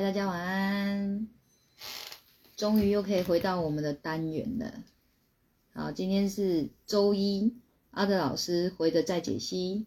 [0.00, 1.28] 大家晚安。
[2.56, 4.82] 终于又可以回到我们的单元了。
[5.74, 7.54] 好，今天是周一，
[7.90, 9.86] 阿德老师回的再解析。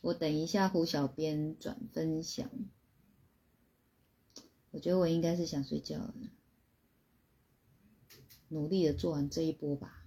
[0.00, 2.48] 我等一下胡小编转分享。
[4.70, 6.14] 我觉得我应该是想睡觉了，
[8.46, 10.04] 努力的做完这一波吧。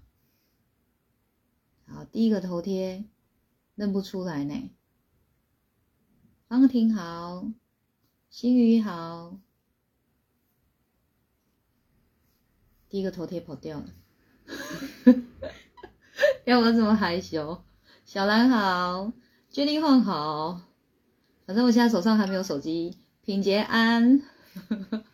[1.88, 3.04] 好，第一个头贴
[3.76, 4.72] 认不出来呢。
[6.48, 7.52] 方婷好，
[8.34, 9.38] 新宇好。
[12.90, 13.86] 第一个头贴跑掉了，
[16.44, 17.64] 要我怎么害羞？
[18.08, 19.14] 小兰好，
[19.52, 20.62] 决定换好，
[21.46, 22.98] 反正我现在手上还没有手机。
[23.24, 24.20] 品杰安，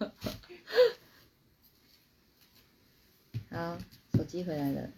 [3.52, 3.78] 好，
[4.14, 4.90] 手机回来了。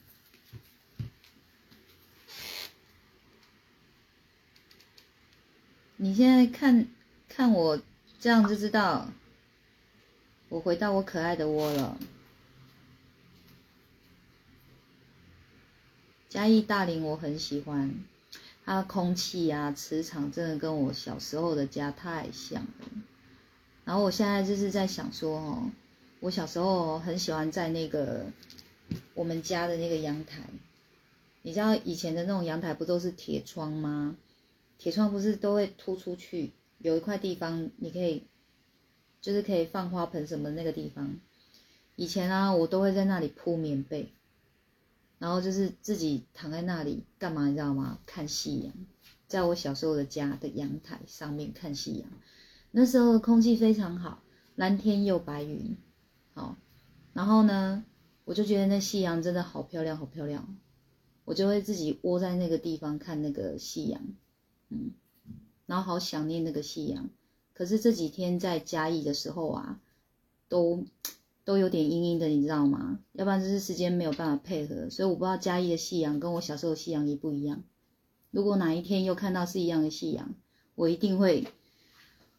[5.98, 6.88] 你现在看
[7.28, 7.82] 看我
[8.22, 9.10] 这样就知道，
[10.48, 11.98] 我回到我可爱的窝了。
[16.30, 17.92] 嘉义大林我很喜欢，
[18.64, 22.88] 它的空气啊，磁场真的跟我小时候的家太像了。
[23.86, 25.72] 然后我现在就是在想说，哦，
[26.20, 28.28] 我小时候很喜欢在那个
[29.16, 30.44] 我们家的那个阳台，
[31.42, 34.16] 你知道以前的那种阳台不都是铁窗吗？
[34.78, 36.52] 铁窗不是都会突出去，
[36.82, 38.24] 有一块地方你可以，
[39.22, 41.20] 就是可以放花盆什么那个地方。
[41.96, 44.12] 以前啊，我都会在那里铺棉被。
[45.20, 48.00] 然后就是自己躺在那里干嘛，你知道吗？
[48.08, 48.74] 看夕阳，
[49.28, 52.10] 在我小时候的家的阳台上面看夕阳。
[52.72, 54.24] 那时候空气非常好，
[54.56, 55.78] 蓝天又白云，
[56.34, 56.58] 好。
[57.14, 57.86] 然后呢，
[58.26, 60.58] 我就觉得那夕阳真的好漂亮，好漂亮。
[61.24, 64.02] 我就会自己窝在那个地方看那个夕阳，
[64.70, 64.92] 嗯，
[65.72, 67.10] 然后好想念那个夕阳。
[67.54, 69.80] 可是这几天在嘉义的时候啊，
[70.50, 70.86] 都。
[71.44, 73.00] 都有点阴阴的，你知道吗？
[73.14, 77.64] 要不然就是时间没有办法配合，所以我不知道嘉义的夕阳跟我小时候的夕阳一不一样。
[78.30, 80.36] 如果哪一天又看到是一样的夕阳，
[80.76, 81.48] 我一定会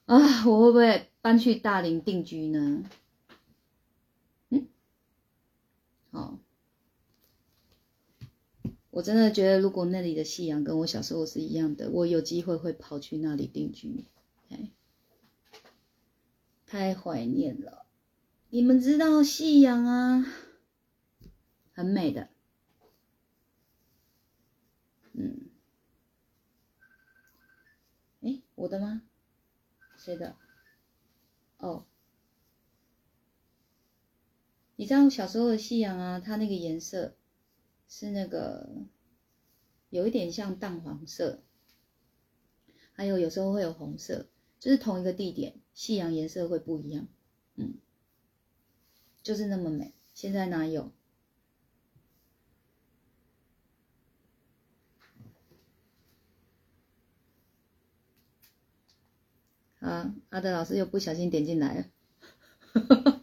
[0.07, 0.47] 啊！
[0.47, 2.85] 我会不会搬去大林定居呢？
[4.51, 4.69] 嗯，
[6.13, 6.39] 好，
[8.93, 14.05] 我真的觉得如果那里的夕阳跟我小时候是一样的，我有机会会跑去那里定居。
[16.67, 17.87] 太怀念了。
[18.51, 20.27] 你们知道夕阳啊，
[21.73, 22.29] 很美的。
[25.15, 25.49] 嗯，
[28.21, 29.03] 哎，我的吗？
[29.97, 30.37] 谁的？
[31.57, 31.87] 哦，
[34.77, 37.17] 你知道小时候的夕阳啊，它那个颜色
[37.95, 38.71] 是那个
[39.91, 41.43] 有一点像淡黄色，
[42.95, 47.07] 还有有时候会有红色，就是同一个地点，夕阳颜色会不一样。
[47.57, 47.75] 嗯。
[49.23, 50.91] 就是那么美，现在哪有？
[59.81, 61.85] 啊，阿德老师又不小心点进来了，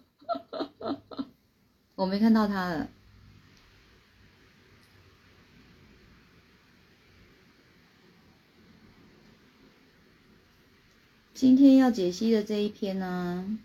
[1.96, 2.92] 我没看到他了。
[11.40, 13.58] 今天要解析的这一篇呢？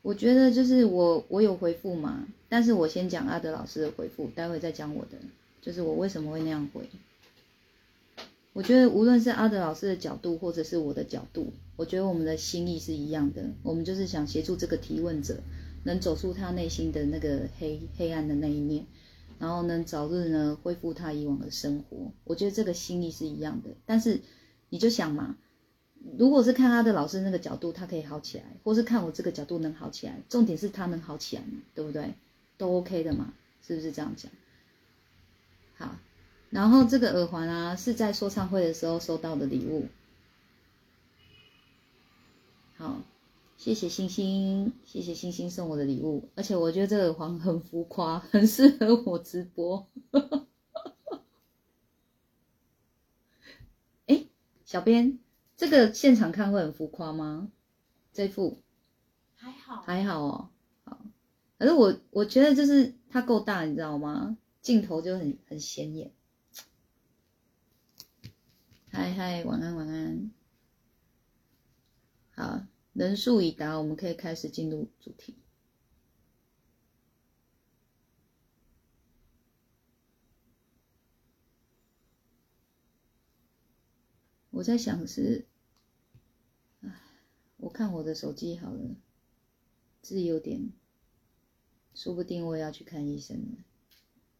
[0.00, 5.18] 我觉得就是我我有回复嘛，但是我先讲阿德老师的回复，待会再讲我的，
[5.60, 6.88] 就是我为什么会那样回。
[8.54, 15.42] 我觉得无论是阿德老师的角度，或者是我的角度，我觉得我们的心意是一样的，我们就是想协助这个提问者
[15.84, 18.86] 能走出他内心的那个黑黑暗的那一面，
[19.40, 22.12] 然后能早日呢恢复他以往的生活。
[22.22, 24.20] 我觉得这个心意是一样的，但是
[24.68, 25.36] 你就想嘛。
[26.16, 32.14] 如果是看他的老师那个角度，他可以好起来，或是看我这个角度能好起来，重点是他能好起来嘛，对不对？
[32.56, 33.34] 都 OK 的嘛，
[33.66, 34.32] 是不是这样讲？
[35.76, 35.96] 好，
[36.48, 39.88] 然后这个耳环啊，是在说唱会的时候收到的礼物。
[42.78, 43.02] 好，
[43.60, 49.86] 谢谢星星，谢谢星星送我的礼物，而且我觉得这个耳环很浮夸， 很适合我直播。
[54.06, 54.24] 哎，
[54.64, 55.18] 小编。
[55.58, 57.52] 这个现场看会很浮夸吗？
[58.14, 58.62] 这副
[59.34, 60.48] 还好，还好哦。
[60.84, 60.98] 好，
[61.58, 64.38] 可是我我觉得就是它够大，你知道吗？
[64.62, 66.10] 镜头就很很显眼。
[68.90, 70.30] 嗨嗨，晚安晚安。
[72.30, 75.36] 好，人数已达，我们可以开始进入主题。
[84.50, 85.46] 我在想是，
[86.82, 87.00] 唉，
[87.56, 88.96] 我看我的手机好了，
[90.02, 90.70] 字有点，
[91.94, 93.58] 说不定我也要去看医生了。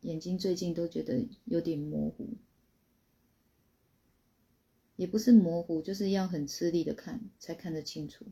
[0.01, 2.37] 眼睛最近都觉得有点模糊，
[5.01, 8.27] 也不是模糊，就是要很吃力的看才看得清楚。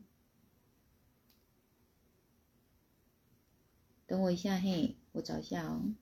[4.06, 5.94] 等我一下，嘿，我找一下哦。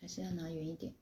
[0.00, 0.94] 还是要拿远一点。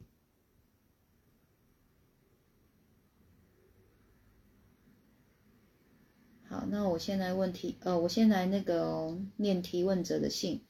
[6.44, 10.64] 好，那我现在问题，呃，我先来那个念提问者的信。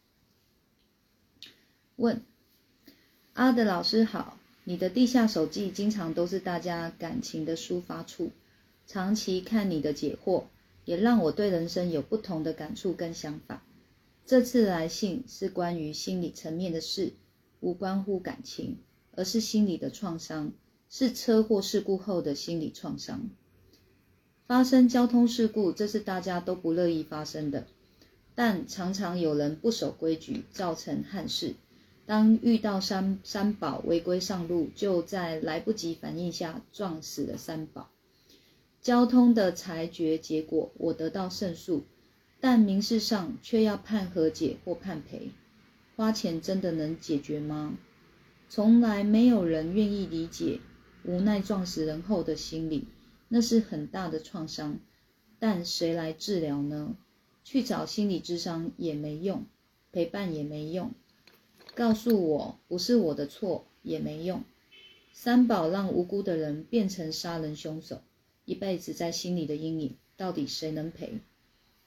[1.98, 2.22] 问
[3.32, 8.30] 阿德老师好，你的地下手记经常都是大家感情的抒发处。
[8.86, 10.44] 长期看你的解惑，
[10.84, 13.64] 也让我对人生有不同的感触跟想法。
[14.24, 17.14] 这次来信是关于心理层面的事，
[17.58, 18.78] 无关乎感情，
[19.16, 20.52] 而是心理的创伤，
[20.88, 23.28] 是车祸事故后的心理创伤。
[24.46, 27.66] 发生交通事故，这是大家都不乐意发生的，
[28.36, 31.56] 但常常有人不守规矩，造成憾事。
[32.08, 37.90] 当遇到三三宝违规上路，就在来不及反应下撞死了三宝。
[38.80, 41.84] 交通的裁决结果，我得到胜诉，
[42.40, 45.32] 但民事上却要判和解或判赔。
[45.96, 47.76] 花钱真的能解决吗？
[48.48, 50.60] 从来没有人愿意理解
[51.04, 52.86] 无奈撞死人后的心理，
[53.28, 54.78] 那是很大的创伤。
[55.38, 56.96] 但谁来治疗呢？
[57.44, 59.44] 去找心理咨商也没用，
[59.92, 60.92] 陪伴也没用，
[61.78, 64.42] 告诉我不是我的错也没用。
[65.12, 68.00] 三宝让无辜的人变成杀人凶手。
[68.44, 71.20] 一辈子在心里的阴影，到底谁能赔？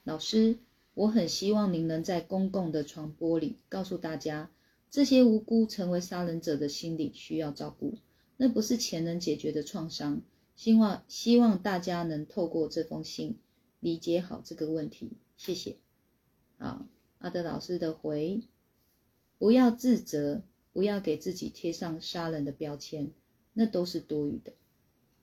[0.04, 0.56] 老师，
[0.94, 4.50] 我很希望您能在公共的传播里告诉大家，
[4.90, 7.98] 这些无辜成为杀人者的心理需要照顾，
[8.38, 10.22] 那不是钱能解决的创伤。
[10.56, 13.36] 希望希望大家能透过这封信
[13.80, 15.10] 理解好这个问题。
[15.36, 15.76] 谢谢。
[16.56, 16.86] 好，
[17.18, 18.40] 阿德老师的回，
[19.42, 23.10] 不要自责，不要给自己贴上杀人的标签，
[23.54, 24.52] 那都是多余的。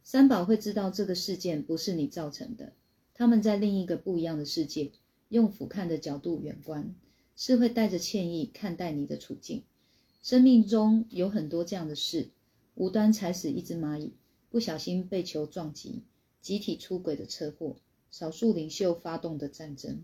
[0.03, 2.73] 三宝会知道这个事件不是你造成的，
[3.13, 4.91] 他们在另一个不一样的世界，
[5.29, 6.93] 用俯瞰的角度远观，
[7.37, 9.63] 是会带着歉意看待你的处境。
[10.21, 12.27] 生命中有很多这样的事：
[12.75, 14.11] 无端踩死一只蚂蚁，
[14.49, 16.03] 不小心被球撞击，
[16.41, 17.77] 集体出轨的车祸，
[18.11, 20.01] 少数领袖发动的战争。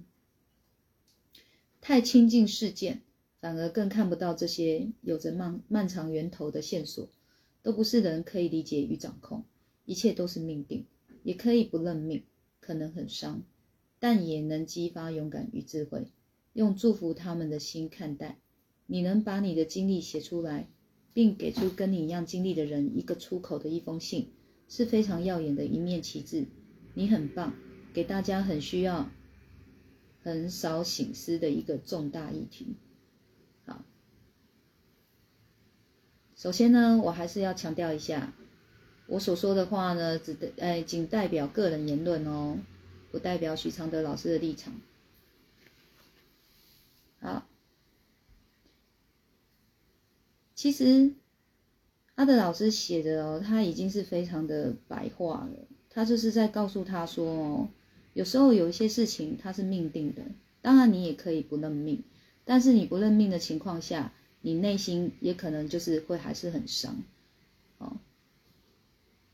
[1.82, 3.02] 太亲近事件，
[3.46, 7.08] 反而更看不到这些有着漫漫长源头的线索，
[7.62, 9.44] 都不是人可以理解与掌控。
[9.86, 10.88] 一切都是命定，
[11.22, 12.24] 也可以不认命，
[12.60, 13.44] 可能很伤，
[14.00, 16.08] 但也能激发勇敢与智慧。
[16.54, 18.40] 用祝福他们的心看待，
[18.88, 20.68] 你能把你的经历写出来，
[21.14, 24.32] 并给出跟你一样经历的人一个出口的一封信，
[24.68, 26.48] 是非常耀眼的一面旗帜。
[26.96, 27.54] 你很棒，
[27.94, 29.08] 给大家很需要、
[30.24, 32.78] 很少醒思的一个重大议题。
[33.68, 33.84] 好，
[36.36, 38.34] 首先呢，我还是要强调一下。
[39.08, 42.58] 我所说的话呢，只的哎，仅代表个人言论哦，
[43.12, 44.74] 不代表许常德老师的立场。
[47.22, 47.46] 好，
[50.54, 51.14] 其实
[52.16, 55.68] 阿德老师写的哦，他已经是非常的白话了。
[55.90, 57.70] 他就是在告诉他说哦，
[58.14, 60.24] 有时候有一些事情它是命定的，
[60.62, 62.04] 当然你也可以不认命，
[62.44, 64.12] 但是你不认命的情况下，
[64.46, 67.02] 你内心也可能就是会还是很伤，
[67.80, 67.98] 哦。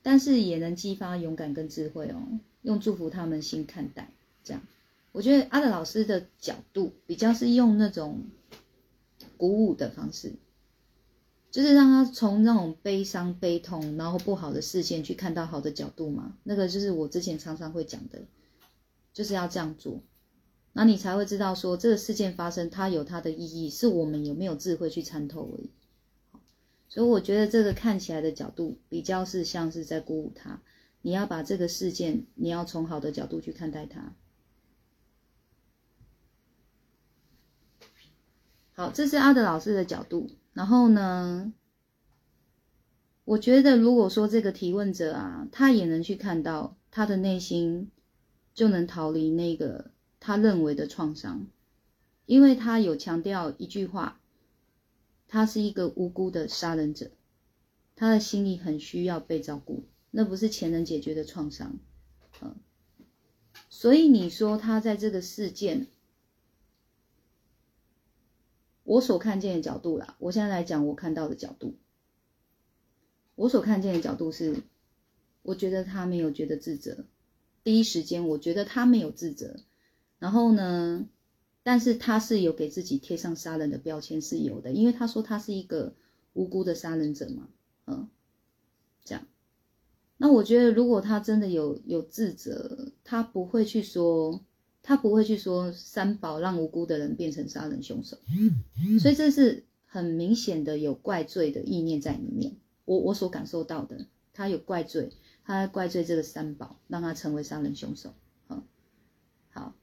[0.02, 4.10] 但是也能激发勇敢跟智慧哦，用祝福他们心看待，
[4.42, 4.64] 这样，
[5.12, 8.24] 我觉得阿德老师的角度比较是用那种
[9.36, 10.32] 鼓舞的方式，
[11.52, 16.38] 就是让他从那种悲伤、悲痛，然后不好的视线去看到好的角度嘛。
[16.44, 18.22] 那个就是我之前常常会讲的，
[19.12, 20.00] 就是要这样做，
[20.74, 25.70] 那你才会知道说这个事件发生它有它的意义，是我们有没有智慧去参透而已。
[26.88, 30.62] 所以我觉得这个看起来的角度比较是像是在鼓舞他，
[31.02, 34.14] 你要把这个事件，你要从好的角度去看待它。
[38.74, 40.30] 好，这是阿德老师的角度。
[40.54, 41.54] 然后呢，
[43.24, 47.90] 我觉得如果说这个提问者啊，他也能去看到他的内心，
[48.54, 51.48] 就能逃离那个他认为的创伤，
[52.26, 54.20] 因为他有强调一句话。
[55.34, 57.10] 他是一个无辜的杀人者，
[57.96, 61.80] 他的心里很需要被照顾，那不是钱能解决的创伤，
[62.42, 62.58] 嗯，
[63.70, 65.88] 所以你说他在这个事件，
[68.84, 71.78] 我所看见的角度啦，我现在来讲我看到的角度。
[73.36, 74.64] 我所看见的角度是，
[75.44, 77.06] 我觉得他没有觉得自责，
[77.64, 79.62] 第一时间我觉得他没有自责，
[80.22, 81.08] 然后呢，
[81.64, 85.96] 但是他是有给自己贴上杀人的标签是有的，因为他说他是一个
[86.34, 87.50] 无辜的杀人者嘛，
[87.88, 88.08] 嗯，
[89.04, 89.26] 这样。
[90.18, 94.46] 那我觉得如果他真的有有自责，他不会去说。
[94.84, 98.18] 他不会去说三宝让无辜的人变成杀人凶手，
[99.00, 102.58] 所以这是很明显的有怪罪的意念在里面。
[102.86, 105.12] 我我所感受到的，他有怪罪，
[105.44, 108.16] 他怪罪这个三宝让他成为杀人凶手。
[108.48, 108.64] 好，
[109.52, 109.76] 好，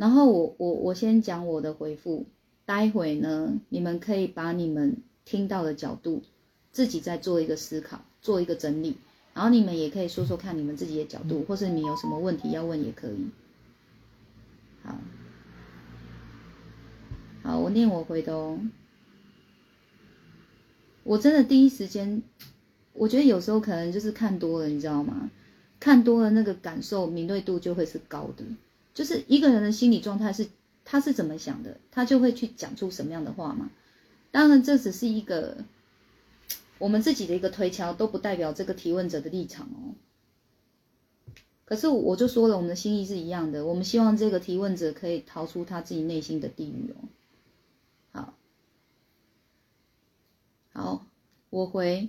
[0.00, 2.24] 然后我我我先讲我的回复，
[2.64, 6.22] 待会呢，你们可以把你们听到的角度
[6.72, 8.96] 自己再做一个思考，做一个整理。
[9.34, 13.26] 然后你们也可以说说看你们自己的角度，或是你有什么问题要问也可以。
[14.82, 14.98] 好，
[17.42, 18.58] 好，我念我回的哦。
[21.04, 22.22] 我真的第一时间，
[22.94, 25.30] 我觉得有时候可能就是看多了，你知道吗？
[25.78, 28.44] 看多了那个感受敏锐度就会是高的。
[28.94, 30.48] 就是一个人的心理状态是
[30.84, 33.70] 他是怎么想的，他就会去讲出什么样的话嘛。
[34.30, 35.58] 当然这只是一个。
[36.78, 39.92] 我们自己的一个推敲都不代表这个提问者的立场哦。
[41.66, 46.96] 可是我就说了，我们的心意是一样的，我们希望这个提问者可以逃出他自己内心的地狱哦。
[48.12, 48.34] 好，
[50.72, 51.06] 好，
[51.50, 52.08] 我回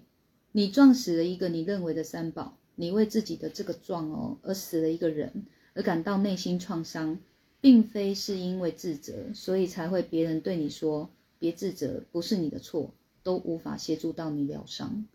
[0.53, 7.19] 你撞死了一个你认为的三宝，你为自己的这个撞哦而死了一个人，而感到内心创伤，
[7.59, 11.09] 并非是因为自责，所以才会别人对你说
[11.39, 12.93] 别自责，不是你的错。
[13.23, 15.05] 都无法协助到你疗伤，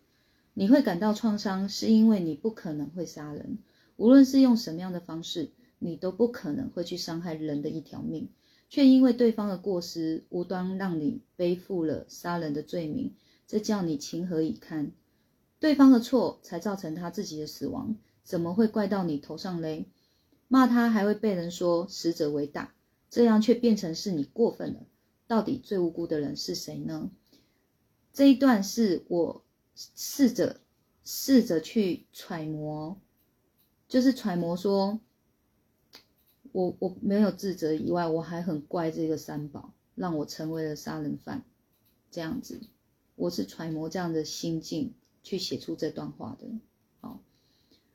[0.55, 3.59] 你会感到创伤，是因为你不可能会杀人，
[3.97, 8.29] 无论是用什么样的方式，你都不可能会去伤害人的一条命，
[8.71, 13.13] 却因为对方的过失，无端让你背负了杀人的罪名，
[13.49, 14.93] 这叫你情何以堪？
[15.59, 19.87] 对方的错才造成他自己的死亡，怎么会怪到你头上嘞？
[20.49, 22.75] 骂他还会被人说死者为大，
[23.11, 24.87] 这样却变成是你过分了。
[25.27, 27.11] 到底最无辜的人是谁呢？
[28.13, 30.61] 这一段是我试着
[31.05, 32.99] 试着去揣摩，
[33.89, 35.01] 就是揣摩说，
[36.53, 41.45] 我我没有自责以外，我还很怪这个三宝让我成为了杀人犯，
[42.11, 42.61] 这样子，
[43.17, 46.49] 我是揣摩这样的心境去写出这段话的。
[47.01, 47.21] 好，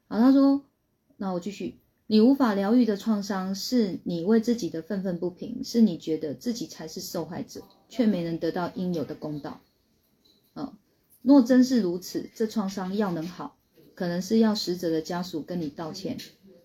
[0.08, 0.66] 好，他说，
[1.18, 1.80] 那我继续，
[2.12, 9.62] 你无法疗愈的创伤，是你为自己的愤愤不平，是你觉得自己才是受害者，却没能得到应有的公道。
[10.54, 10.76] 嗯，
[11.22, 13.56] 若真是如此，这创伤要能好，
[13.96, 16.18] 可能是要死者的家属跟你道歉，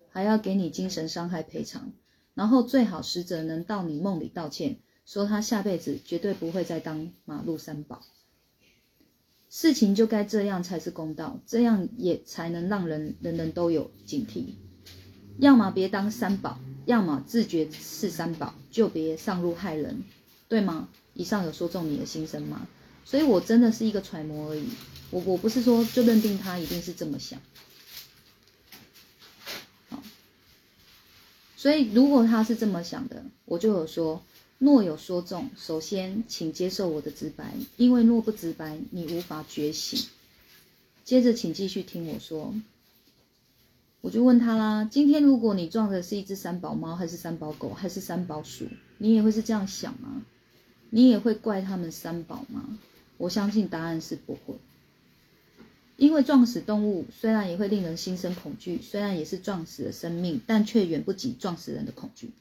[0.09, 1.93] 还要给你精神伤害赔偿，
[2.33, 8.01] 然后最好死者能到你梦里道歉，说他下辈子绝对不会再当马路三宝。
[9.47, 14.55] 事情就该这样才是公道，这样也才能让人人人都有警惕。
[15.39, 20.03] 要么别当三宝，要么自觉是三宝，就别上路害人，
[20.47, 20.89] 对吗？
[21.13, 22.67] 以上有说中你的心声吗？
[23.05, 24.67] 所以，我真的是一个揣摩而已。
[25.09, 27.39] 我我不是说就认定他一定是这么想。
[29.89, 30.03] 好，
[31.55, 34.21] 所以如果他是这么想的，我就有说：
[34.57, 40.09] 若有说中，首先请接受我的直白，因为若不直白，你无法觉醒。
[41.05, 42.53] 接着，请继续听我说。
[44.07, 48.65] 我就问他啦：今天如果你撞的是一只三宝猫，还是三宝狗，还是三宝鼠，
[48.99, 50.21] 你也会是这样想吗？
[50.89, 52.79] 你也会怪他们三宝吗？
[53.17, 54.55] 我相信答案是不会，
[55.97, 62.31] 因为撞死动物虽然也会令人心生恐惧，虽然也是撞死了生命，但却远不及撞死人的恐惧。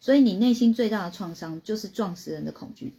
[0.00, 2.92] 所以你内心最大的创伤就是撞死人的恐惧，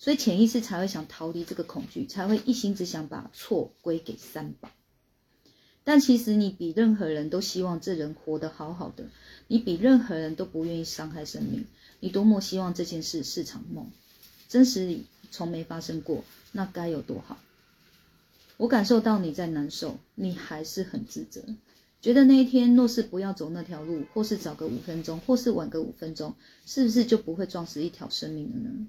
[0.00, 4.68] 所以潜意识才会想逃离这个恐惧，才会一心只想把错归给三宝。
[5.84, 9.04] 但其实你比任何人都希望这人活得好好的，
[9.48, 11.64] 你比任何人都不愿意伤害生命，
[12.00, 13.90] 你多么希望这件事是场梦，
[14.48, 16.24] 真实里从没发生过。
[16.52, 17.38] 那该有多好！
[18.58, 21.42] 我感受到你在难受，你还是很自责，
[22.02, 26.34] 觉得那一天若是不要走那条路，或是早个五分钟，或是晚个五分钟，
[26.66, 28.86] 是不是就不会撞死一条生命了呢？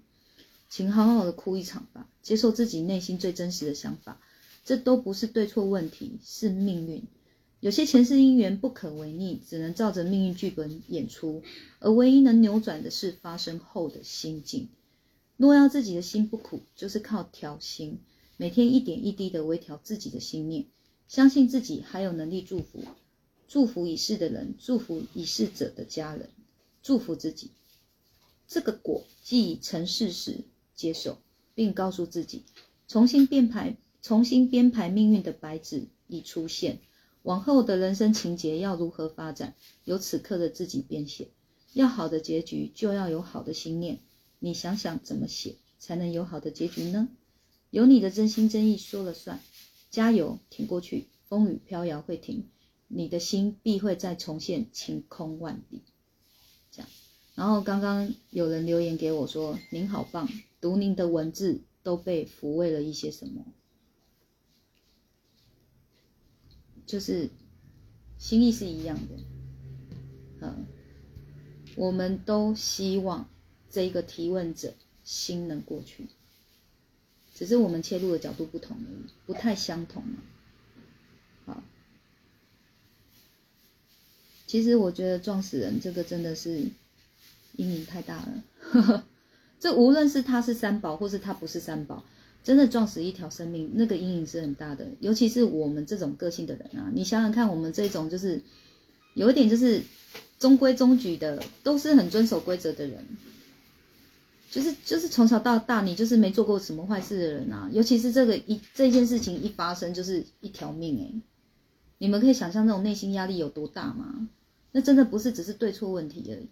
[0.70, 4.20] 请好好的哭一场吧，接受自己内心最真实的想法，
[4.63, 7.03] 这都不是对错问题，是命运。
[7.60, 11.43] 有些前世因缘不可违逆，只能照着命运剧本演出，
[11.79, 14.67] 而唯一能扭转的是发生后的心境。
[15.38, 18.00] 若要自己的心不苦，就是靠调心，
[18.38, 20.65] 每天一点一滴的微调自己的心念，
[21.08, 22.84] 相信自己还有能力祝福，
[23.48, 26.29] 祝福已逝的人，祝福已逝者的家人，
[26.82, 27.51] 祝福自己。
[28.48, 30.41] 这个果既成事实，
[30.75, 31.17] 接受，
[31.55, 32.43] 并告诉自己，
[32.88, 36.80] 重新编排、重新编排命运的白纸已出现，
[37.22, 39.56] 往后的人生情节要如何发展，
[39.86, 41.30] 由此刻的自己编写。
[41.72, 44.00] 要好的结局，就要有好的心念。
[44.40, 47.08] 你想想怎么写，才能有好的结局呢？
[47.70, 49.40] 有你的真心真意说了算。
[49.90, 52.50] 加油，挺过去，风雨飘摇会停，
[52.90, 55.82] 你的心必会再重现晴空万里。
[56.72, 56.90] 这样。
[57.36, 60.28] 然后刚刚有人留言给我说：“您好棒，
[60.60, 63.46] 读您的文字都被抚慰了一些什么，
[66.86, 67.30] 就是
[68.18, 69.16] 心意是一样的。”
[70.42, 70.66] 嗯。
[71.75, 73.28] 我们都希望
[73.72, 76.08] 这一个提问者心能过去，
[77.34, 80.18] 只是我们切入的角度不同而已，不太相同嘛。
[81.48, 81.63] 好，
[84.46, 86.60] 其实我觉得撞死人这个真的是
[87.56, 88.44] 阴影太大了。
[88.60, 89.04] 呵 呵
[89.60, 92.06] 这无论是他是三宝，或是他不是三宝，
[92.44, 94.88] 真的撞死一条生命，那个阴影是很大的。
[95.00, 98.42] 尤其是我们这种个性的人啊，你想想看，我们这种就是
[99.14, 99.82] 有一点就是。
[100.40, 103.06] 中规中矩的，都是很遵守规则的人，
[104.52, 107.70] 就是就是从小到大，你就是没做过什么坏事的人啊。
[107.72, 111.22] 尤其是这个一这件事情一发生，就是一条命哎，
[111.98, 114.28] 你们可以想象那种内心压力有多大吗？
[114.74, 116.50] 那真的不是只是对错问题而已，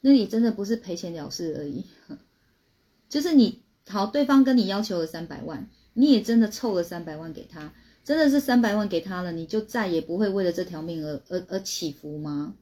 [0.00, 1.84] 那你真的不是赔钱了事而已，
[3.08, 7.72] 就是你好，对方跟你要求了三百万，你也真的凑了三百万给他。
[8.04, 12.54] 真的是三百万给他了，你就再也不会为了这条命而而而起伏吗？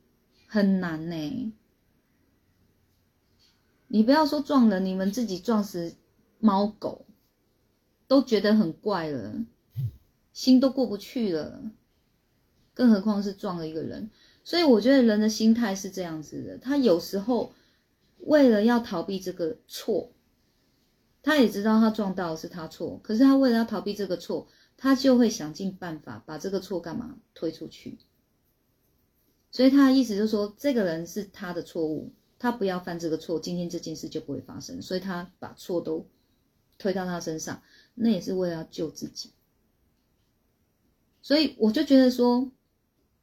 [0.47, 1.52] 很难呢。
[3.88, 5.97] 你不要说撞人，你们自己撞死
[6.38, 7.07] 猫狗
[8.07, 9.45] 都觉得很怪了，
[10.33, 11.61] 心都过不去了，
[12.73, 14.11] 更何况是撞了一个人。
[14.45, 17.52] 所以我觉得人的心态是这样子的，他有时候
[18.19, 20.12] 为了要逃避这个错，
[21.23, 24.49] 他也知道他撞到是他错，可是他为了要逃避这个错。
[24.75, 27.99] 他就会想尽办法把这个错干嘛推出去，
[29.52, 34.82] 所以他的意思就是说，这个人是他的错误，他不要犯这个错，今天这件事就不会发生。
[34.82, 36.04] 所以他把错都
[36.78, 37.63] 推到他身上，
[37.95, 39.30] 那也是为了要救自己。
[41.21, 42.50] 所以我就觉得说，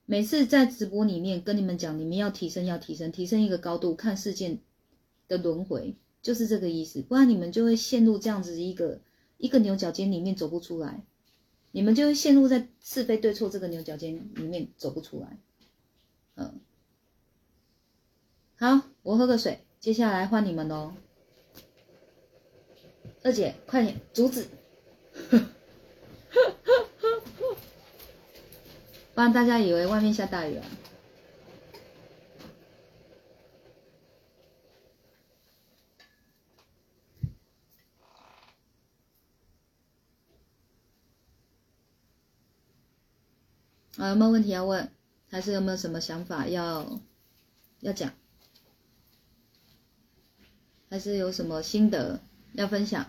[0.05, 4.61] 每次在直播里面跟你们讲，你们要提升，要提升，提升一个高度，看事件
[5.27, 7.01] 的轮回，就是这个意思。
[7.01, 8.99] 不然你们就会陷入这样子一个
[9.37, 11.03] 一个牛角尖里面走不出来。
[11.71, 15.37] 你们就会陷入在是非对错这个牛角尖里面走不出来，
[16.33, 16.59] 嗯，
[18.55, 20.93] 好，我喝个水，接下来换你们喽。
[23.21, 24.47] 二姐，快点，竹子，
[29.13, 30.65] 不然大家以为外面下大雨了。
[43.99, 44.89] 啊，有没有问题要问？
[45.29, 47.01] 还是有没有什么想法要
[47.81, 48.13] 要讲？
[50.89, 52.21] 还是有什么心得
[52.53, 53.05] 要分享？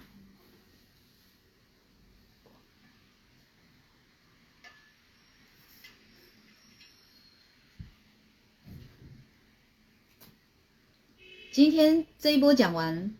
[11.52, 13.14] 今天这一波讲完，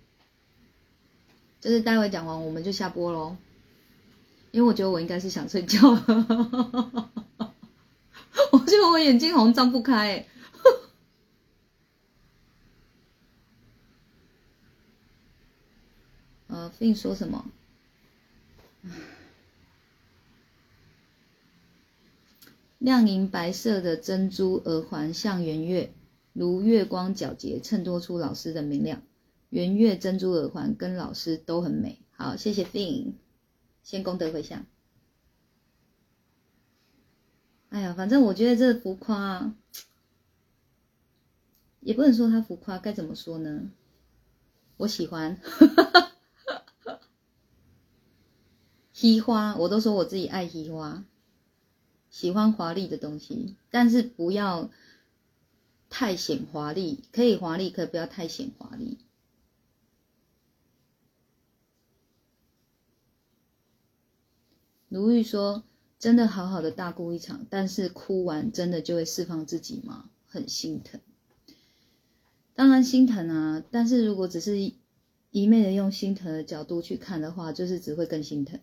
[1.61, 3.37] 就是待会讲完我们就下播喽，
[4.51, 5.79] 因为我觉得我应该是想睡觉。
[8.53, 10.27] 我觉得我眼睛好像张不开。
[16.49, 17.45] 呃，飞说什么？
[22.79, 25.93] 亮银白色的珍珠耳环像圆月，
[26.33, 29.03] 如月光皎洁，衬托出老师的明亮。
[29.51, 31.99] 圆月珍珠耳环跟老师都很美。
[32.13, 33.13] 好，谢谢 Fin，
[33.83, 34.65] 先功德回向。
[37.71, 39.55] 哎呀，反正我觉得这浮夸，
[41.79, 43.71] 也不能说他浮夸，该怎么说呢？
[44.77, 45.41] 我喜欢，
[48.93, 51.05] 嘻花，我都说我自己爱嘻花，
[52.11, 54.69] 喜欢华丽的东西，但是不要
[55.89, 58.99] 太显华丽，可以华丽，可不要太显华丽。
[64.89, 65.63] 如玉说。
[66.01, 70.11] 真的好好的大哭一场，但是哭完真的就会释放自己吗？
[70.27, 70.99] 很心疼，
[72.55, 73.63] 当然心疼啊。
[73.71, 74.59] 但是如果只是
[75.31, 78.59] 一昧的用心疼的角度去看的话，就是只会更心疼，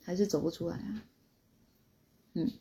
[0.00, 1.04] 还是走不出来啊。
[2.34, 2.52] 嗯，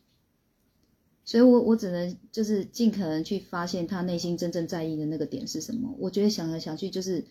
[1.24, 5.96] 所以我我只能就是尽可能去发现他内心真正在意的那个点是什么。
[6.00, 7.26] 我觉得想来想去就是，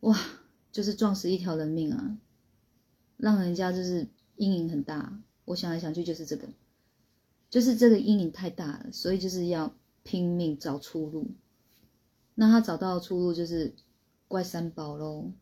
[0.00, 0.18] 哇，
[0.70, 2.18] 就是撞死一条人命啊，
[3.16, 4.06] 让人家就是
[4.36, 5.18] 阴影很大。
[5.44, 6.48] 我想来想去就是这个，
[7.50, 11.30] 就是这个阴影太大了，所以就是要拼命找出路。
[12.34, 13.74] 那他找到出路就是
[14.28, 15.32] 怪三宝喽。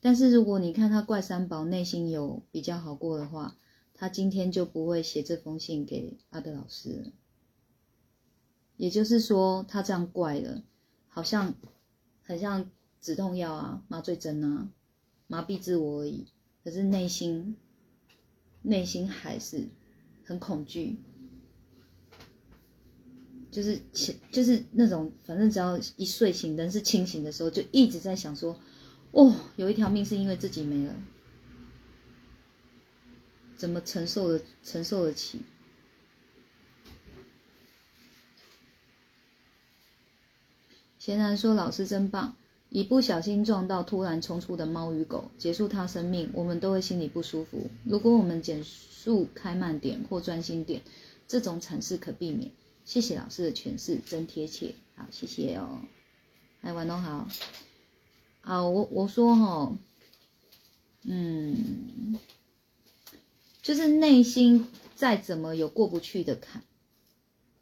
[0.00, 3.56] 但是如果你看他怪三宝内心有比较好过的话，
[3.94, 7.12] 他今天就不会写这封信给阿德老师。
[8.76, 10.62] 也就是说，他这样怪了，
[11.08, 11.54] 好像
[12.22, 12.70] 很像
[13.00, 14.70] 止痛药啊、麻醉针啊，
[15.26, 16.28] 麻痹自我而已。
[16.62, 17.56] 可是内心
[18.62, 19.68] 内心还是
[20.24, 20.96] 很恐惧，
[23.50, 23.80] 就是
[24.30, 28.58] 就是那种，反正只要一睡醒，人是清醒的时候，就一直在想说。
[29.10, 30.94] 哦，有一条命是因为自己没了，
[33.56, 35.40] 怎么承受的承受得起？
[40.98, 42.36] 贤然说：“老师真棒，
[42.70, 47.70] 一不小心撞到突然冲出的猫与狗，结束它生命，我们都会心里不舒服。
[47.84, 50.82] 如果我们减速开慢点或专心点，
[51.26, 52.50] 这种惨事可避免。”
[52.84, 54.74] 谢谢老师的诠释，真贴切。
[54.94, 55.80] 好，谢谢哦。
[56.62, 57.28] 哎，晚上好。
[58.40, 59.76] 啊，我我说哈，
[61.02, 62.18] 嗯，
[63.60, 66.62] 就是内心再怎么有过不去的坎，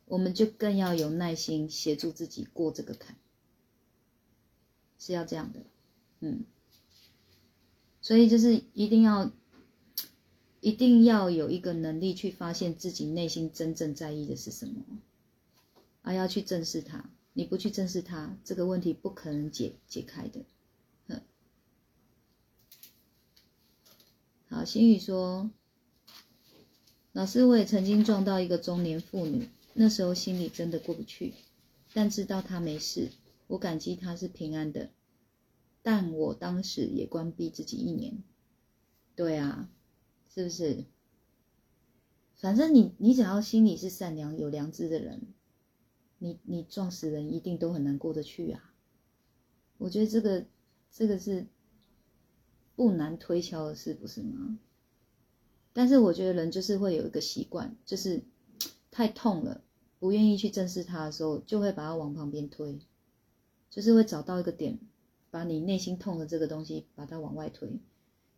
[0.05, 3.16] 我们就更要有耐心协助自己过这个坎，
[4.99, 5.61] 是要这样的，
[6.21, 6.45] 嗯，
[8.01, 9.31] 所以就是一定要，
[10.61, 14.85] 一定要有一个能力去发现自己内心真正在意的是什么，
[16.03, 17.11] 而要去正视它。
[17.33, 20.45] 你不去正视它，这个问题不可能解解开的。
[24.49, 25.51] 好，心宇说
[27.13, 31.35] ：“老师，我也曾经撞到一个中年妇女，那时候心里真的过不去，
[31.93, 33.11] 但知道她没事，
[33.47, 34.91] 我感激他是平安的。
[35.83, 38.23] 但我当时也关闭自己一年。
[39.15, 39.71] 对啊，
[40.29, 40.85] 是不是？
[42.37, 45.23] 反正你你只要心里是善良、有良知的人，
[46.19, 48.75] 你你撞死人一定都很难过得去啊。
[49.79, 50.47] 我觉得这个
[50.91, 51.47] 这个是。”
[52.77, 54.59] 不难推敲的事，不是吗？
[55.73, 58.23] 但是我觉得人就是会有一个习惯，就是
[58.93, 59.65] 太痛了，
[59.99, 62.79] 不愿意去正视它的时候，就会把它往旁边推，
[63.71, 64.79] 就是会找到一个点，
[65.31, 67.81] 把你内心痛的这个东西，把它往外推。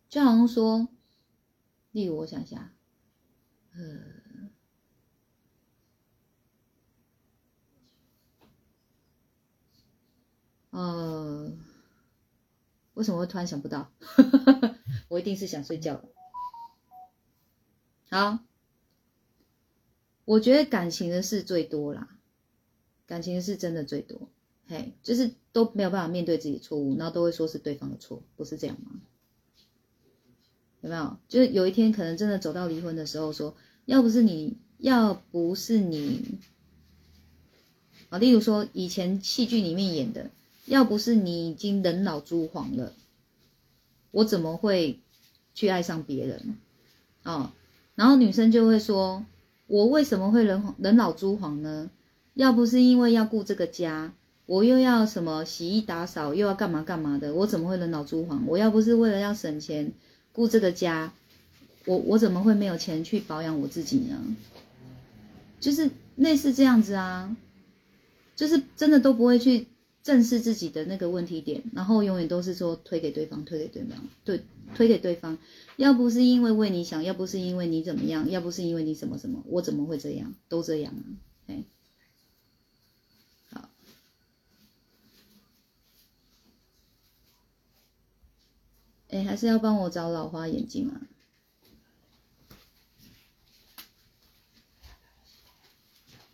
[0.09, 0.87] 就好像说，
[1.91, 2.73] 例如我想一下，
[3.73, 3.99] 呃，
[10.71, 11.57] 呃。
[12.95, 13.93] 为什么会突然想不到？
[15.07, 16.09] 我一定是想睡觉了。
[18.09, 18.39] 好，
[20.25, 22.17] 我觉得感情的事最多啦，
[23.07, 24.29] 感情的事真的最多。
[24.69, 28.91] 嘿，就是都没有办法面对自己的错误，然后都会说是对方的错，不是这样吗？
[30.81, 31.17] 有没有？
[31.27, 33.55] 就是有一天可能真的走到离婚的时候，说
[33.85, 36.39] 要不是你，要不是你，
[38.09, 40.29] 啊，例如说以前戏剧里面演的。
[40.65, 42.93] 要不是你已经人老珠黄了，
[44.11, 44.99] 我怎么会
[45.55, 46.57] 去爱上别人？
[47.23, 47.51] 哦，
[47.95, 49.25] 然后女生就会说
[49.65, 51.89] ：“我为什么会人人老珠黄呢？
[52.35, 54.13] 要不是因为要顾这个家，
[54.49, 58.47] 我又要什么洗衣打扫，又要干嘛干嘛的，我怎么会人老珠黄？
[58.47, 59.93] 我要不是为了要省钱
[60.33, 61.13] 顾这个家，
[61.85, 64.35] 我我怎么会没有钱去保养我自己呢？
[65.59, 67.37] 就是类似这样子啊，
[68.35, 69.67] 就是真的都不会去。”
[70.01, 74.41] 正视自己的那个问题点，然后永远都是说推给对方，推给对方，对，
[74.73, 75.37] 推给对方。
[75.75, 80.33] 要不是因为为你想，要不是因为你怎么样，要不是因为你什么什么，我怎么会这样？
[80.47, 81.03] 都这样啊，
[81.47, 81.63] 哎，
[83.51, 83.69] 好，
[89.09, 91.01] 哎，还是要帮我找老花眼镜啊？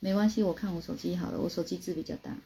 [0.02, 2.38] 没关系，我看我手机好了，我手机字比较大。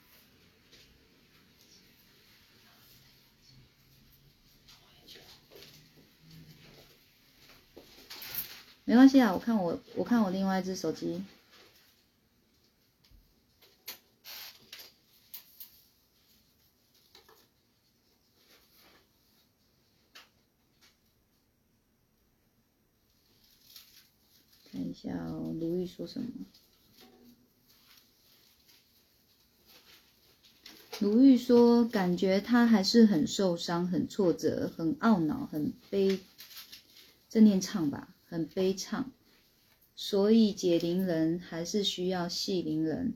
[8.86, 11.24] 没关系啊，我看我我看我另外一只手机，
[24.72, 26.28] 看一下哦，卢玉说什么？
[31.00, 36.20] 卢玉说，感觉他还是很受伤、很挫折、很懊恼、很悲，
[37.30, 38.16] 正念唱吧。
[38.32, 39.06] 很悲怆，
[39.96, 43.16] 所以解铃人还是需要系铃人。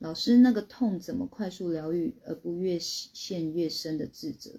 [0.00, 4.58] 老师，那个痛怎么快速疗愈，而不越陷越深的自责？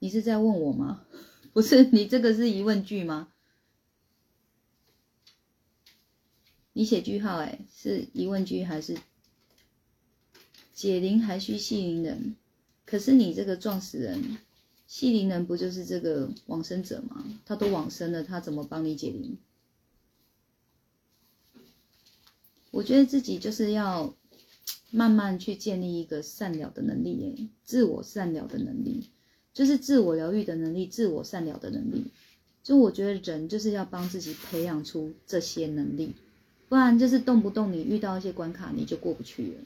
[0.00, 1.06] 你是在问我吗？
[1.54, 3.31] 不是，你这个是疑问句吗？
[6.74, 8.96] 你写句号，哎，是疑问句还是
[10.72, 12.34] 解铃还需系铃人？
[12.84, 14.38] 可是你这个撞死人，
[14.86, 17.24] 系铃人不就是这个往生者吗？
[17.44, 19.36] 他都往生了，他怎么帮你解铃？
[22.70, 24.14] 我觉得自己就是要
[24.90, 29.10] 慢慢去建立一个善了的能力，哎，自我善了的能力，
[29.52, 32.06] 就是自我疗愈的能力，自我善了的能力。
[32.62, 36.14] 就我觉得人就是要帮自己培养出这些能力。
[36.72, 39.58] 不然就是动不动你遇到一些关卡你就过不去了，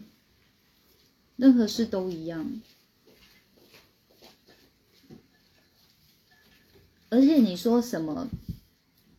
[1.36, 2.60] 任何事都一样。
[7.08, 8.28] 而且你说什么，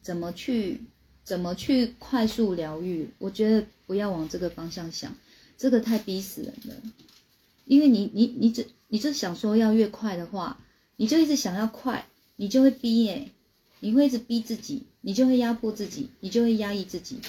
[0.01, 0.81] 怎么去
[1.23, 3.09] 怎么去快速疗愈？
[3.19, 5.15] 我觉得不要往这个方向想，
[5.57, 6.75] 这个太逼死人了。
[7.63, 10.59] 因为你你你只你就想说要越快的话，
[10.97, 13.31] 你就一直想要快，你就会逼耶。
[13.79, 17.19] 你会一直逼自己，你就会压迫自己，你就会压抑自己。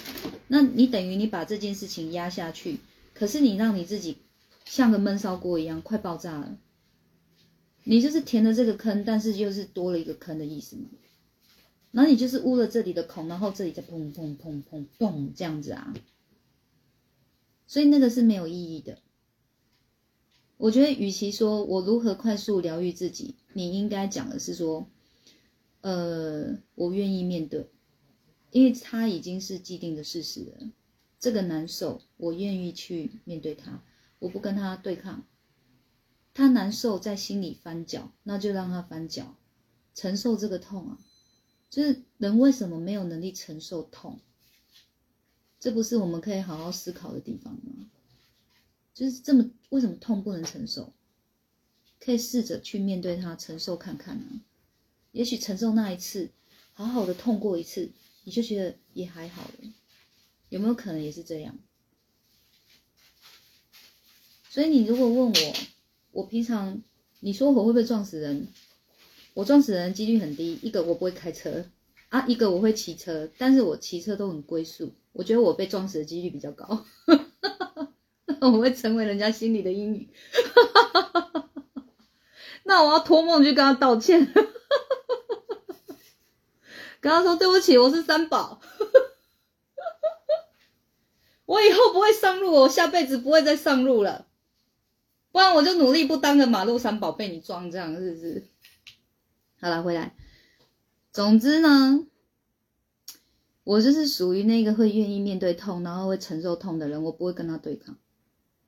[0.46, 2.78] 那你等于你把这件事情压下去，
[3.12, 4.16] 可是你让你自己
[4.64, 6.56] 像个闷烧锅一样，快爆炸了。
[7.84, 10.84] 你就是填了这个坑，但是又是多了一个坑的意思嘛？
[11.90, 15.94] 然后你就是捂了这里的孔，然后这里再砰砰砰砰砰这样子啊。
[17.66, 18.98] 所以那个是没有意义的。
[20.56, 24.88] 我觉得，与其说我如何快速疗愈自己，你应该讲的是说。
[25.80, 27.68] 呃，我愿意面对，
[28.50, 30.70] 因为他已经是既定的事实了。
[31.20, 33.82] 这个难受，我愿意去面对他，
[34.18, 35.26] 我不跟他对抗。
[36.34, 39.36] 他难受，在心里翻搅，那就让他翻搅，
[39.94, 40.98] 承受这个痛啊。
[41.68, 44.20] 就是人为什么没有能力承受痛？
[45.58, 47.90] 这不是我们可以好好思考的地方吗？
[48.94, 50.92] 就是这么，为什么痛不能承受？
[52.00, 54.40] 可以试着去面对它，承受看看呢？
[55.18, 56.31] 也许承受那一次，
[56.74, 57.90] 好好的痛过一次，
[58.22, 59.72] 你就觉得也还好了。
[60.48, 61.59] 有没有可能也是这样？
[64.48, 65.54] 所以你如果问我，
[66.12, 66.81] 我平常
[67.18, 68.46] 你说我会不会撞死人？
[69.35, 70.57] 我撞死人几率很低。
[70.62, 71.64] 一个我不会开车
[72.11, 74.94] 啊，一个我会骑车，但是我骑车都很龟速。
[75.11, 76.87] 我觉得我被撞死的几率比较高，
[78.40, 80.09] 我会成为人家心里的阴影。
[82.62, 84.33] 那我要托梦去跟他道歉。
[87.00, 88.61] 跟他说对不起，我是三宝，
[91.46, 94.26] 我以后不会上路，我下辈子不会再上路了，
[95.30, 98.46] 不然我就努力不当个马路三宝被你撞，这样是不是？
[99.61, 100.14] 好了，回来。
[101.12, 102.06] 总之呢，
[103.64, 107.96] 我就是属于那个会愿意面对痛，然后会承受痛的人，我不会跟他对抗。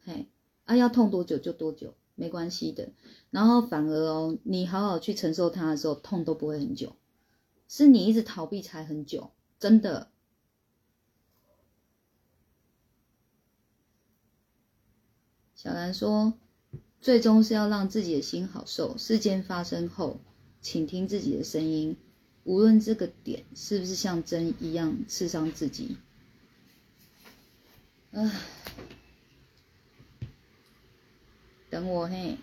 [0.05, 0.29] 嘿，
[0.65, 2.89] 啊，要痛多久就多久，没关系的。
[3.31, 6.97] 然后反而哦，你好好去承受它的时候，痛都不会很久。
[7.71, 9.31] 是你一直逃避才很久，
[9.61, 10.11] 真的。
[15.55, 16.37] 小兰说，
[17.01, 18.99] 最终是要让自己的心好受。
[18.99, 20.19] 事件发生后，
[20.61, 21.97] 请听自己的声音，
[22.43, 25.97] 无论这个点是不是像针一样刺伤自己。
[28.11, 28.41] 唉，
[31.71, 32.37] 等我嘿。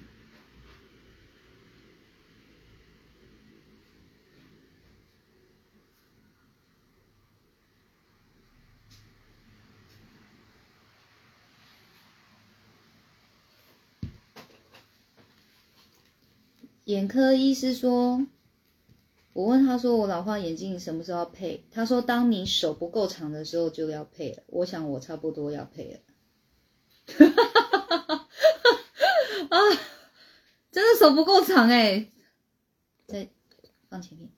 [16.88, 18.26] 眼科医师说
[19.34, 21.65] ：“我问他说，我老花眼镜什么时候要配？
[21.69, 24.43] 他说，当你手不够长的时候就要配了。
[24.47, 26.00] 我想我差不多要配了。
[29.50, 29.58] 啊，
[30.71, 32.10] 真的手不够长哎！
[33.06, 33.28] 再
[33.89, 34.30] 放前面，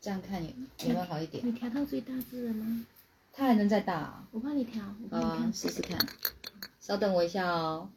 [0.00, 0.48] 这样看有
[0.84, 1.46] 有没有好一点？
[1.46, 2.86] 你调到最大字了吗？
[3.34, 4.26] 它还能再大啊？
[4.30, 5.98] 我帮你调，好啊，试试看。
[6.80, 7.90] 稍等我一下哦。”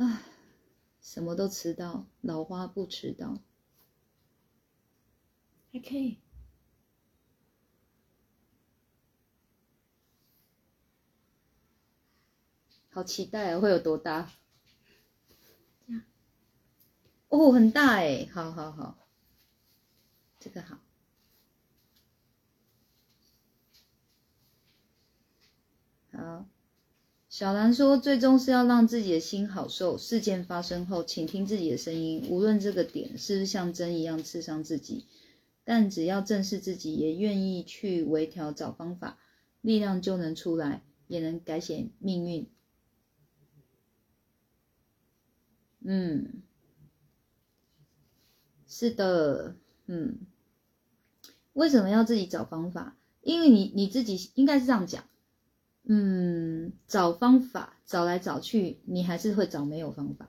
[0.00, 0.22] 唉，
[1.02, 3.38] 什么都迟到，老花不迟到，
[5.70, 6.16] 还可以。
[12.88, 13.60] 好期待啊！
[13.60, 14.32] 会有多大？
[17.28, 18.26] 哦，很大哎！
[18.32, 19.06] 好好好，
[20.38, 20.78] 这个好。
[26.12, 26.48] 好，
[27.30, 29.96] 小兰说，最终是要让自己的心好受。
[29.96, 35.06] 事件发生后，请听自己的声音，无论这个点是不是像针一样刺伤自己，
[35.62, 39.16] 但只要正视自己，也愿意去微调、找方法，
[39.60, 42.50] 力量就能出来，也能改写命运。
[45.82, 46.42] 嗯，
[48.66, 49.54] 是的，
[49.86, 50.18] 嗯，
[51.52, 52.96] 为什么要自己找方法？
[53.22, 55.04] 因为你你自己应该是这样讲。
[55.92, 60.28] 嗯，找方法找来找去，你还是会找没有方法。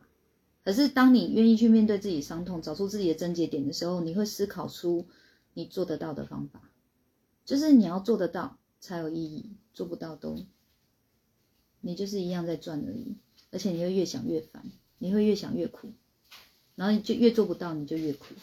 [0.63, 5.07] 可是当你愿意去面对自己伤痛，找出自己的症结点的时候，你会思考出
[5.53, 6.67] 你做得到的方法。
[7.45, 10.47] 就是你要做得到才有意义，做不到都，
[11.79, 13.15] 你就是一样在转而已。
[13.51, 14.65] 而且你会越想越烦，
[14.97, 15.93] 你会越想越苦，
[16.73, 18.33] 然后你就越做不到，你就越苦。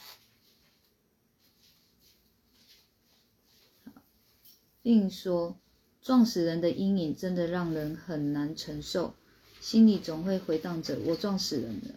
[4.83, 5.59] 并说。
[6.09, 9.12] 撞死人的阴影真的让人很难承受，
[9.61, 11.94] 心里总会回荡着“我撞死人了，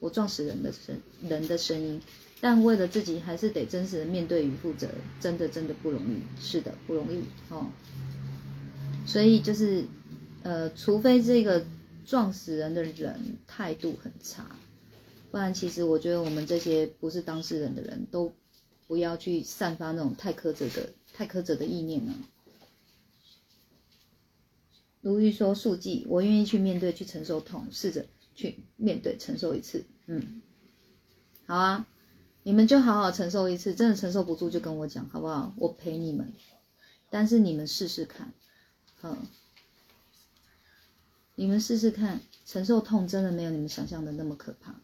[0.00, 2.02] 我撞死人的声人的声音”，
[2.42, 4.88] 但为了自己，还是得真实的面对与负责，
[5.20, 6.42] 真的真的不容易。
[6.42, 7.70] 是的，不容易哦。
[9.06, 9.84] 所以就是，
[10.42, 11.64] 呃，除非这个
[12.04, 14.56] 撞死人的人态度很差，
[15.30, 18.34] 不然其实我觉得我们这些不是当事人的人都
[18.88, 22.12] 不要去散发那种太苛责的、太苛责的意念了。
[25.06, 29.84] 如玉说：“速记，我愿意去面对，去承受痛，试着去面对承受一次。
[30.06, 30.42] 嗯，
[31.46, 31.86] 好啊，
[32.42, 35.54] 你们就好好承受一次，真的承受不住就跟我讲，好不好？
[35.58, 36.32] 我陪你们，
[37.08, 38.32] 但是你们试试看，
[39.04, 39.16] 嗯，
[41.36, 44.74] 你们试试看，承受痛真的没有你们想象的那么可怕。”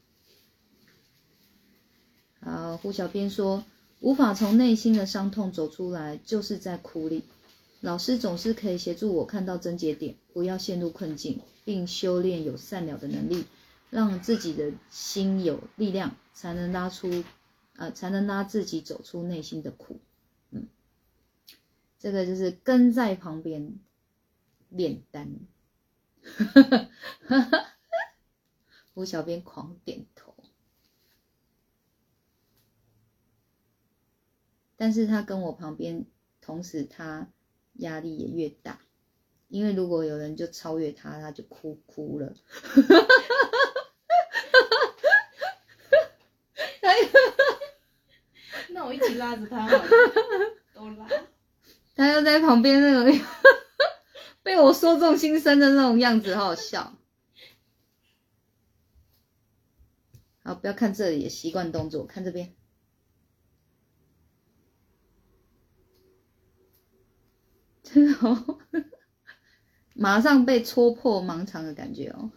[2.49, 3.65] 好，胡小编说
[3.99, 7.25] ：“无法从内心的伤痛走出来，就是在苦里。”
[7.83, 13.45] 老师总是可以协助我看到症结点，不要陷入困境，并修炼有善了的能力，
[13.91, 17.25] 让自己的心有力量，才能拉出，
[17.75, 20.01] 呃，才能拉自己走出内心的苦。
[20.51, 20.69] 嗯，
[21.99, 23.81] 这个就是跟在旁边
[24.69, 25.41] 炼丹。
[28.95, 30.37] 胡小编狂点头，
[34.77, 36.07] 但是他跟我旁边，
[36.41, 37.29] 同时他。
[37.75, 38.81] 压力也越大，
[39.49, 42.33] 因为如果有人就超越他，他就哭哭了。
[48.71, 49.69] 那我一起拉着他，
[50.75, 51.07] 都拉。
[51.95, 53.21] 他又在旁边那种
[54.43, 56.95] 被我说中心声的那种样子，好好笑。
[60.43, 62.55] 好，不要看这里，习惯动作，看这边。
[68.23, 68.59] 哦，
[69.95, 72.31] 马上被戳破盲肠的感觉哦。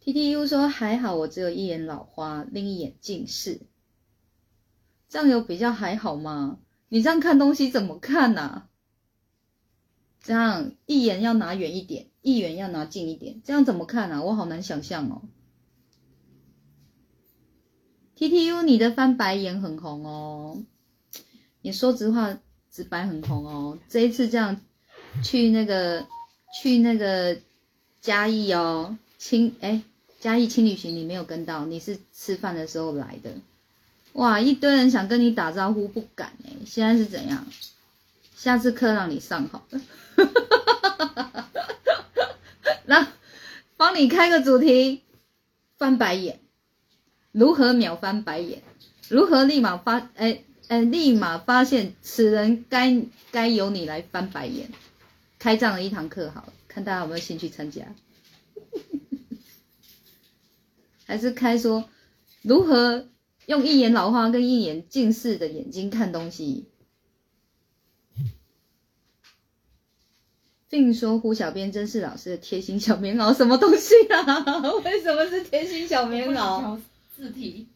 [0.00, 3.60] T T U 说还好，我只有一眼老花，另一眼近视，
[5.08, 6.60] 这样有比较还好吗？
[6.88, 8.68] 你这样看东西怎么看呢？
[10.20, 14.22] 这样一眼要拿远一点，一眼要拿近一点，这样怎么看啊？
[14.22, 15.22] 我好难想象哦。
[18.18, 20.60] T T U，你的翻白眼很红哦。
[21.62, 22.36] 你说直话
[22.68, 23.78] 直白很红哦。
[23.88, 24.60] 这一次这样
[25.22, 26.04] 去那个
[26.60, 27.38] 去那个
[28.00, 29.82] 嘉义哦，轻哎
[30.18, 33.30] 嘉义轻旅行你没有跟到，你是吃饭的时候来的。
[34.14, 37.46] 哇，一堆人想跟你打招呼不敢哎，现在是怎样？
[38.34, 39.80] 下次课让你上好了，
[42.84, 43.06] 那
[43.76, 45.02] 帮你开个主题，
[45.78, 46.40] 翻白眼。
[47.38, 48.62] 如何秒翻白眼？
[49.08, 50.10] 如何立马发？
[50.16, 54.72] 哎哎，立马发现此人该该由你来翻白眼。
[55.38, 57.94] 开这样的一堂课，好，看大家有没有兴趣参加？
[61.06, 61.88] 还是开说
[62.42, 63.06] 如何
[63.46, 66.66] 用一眼老花跟一眼近视的眼睛看东西？
[70.68, 74.60] 并说胡小编真是老师的贴心小棉袄，什么东西啊？
[74.84, 76.80] 为什么是贴心小棉袄？
[77.18, 77.66] 字体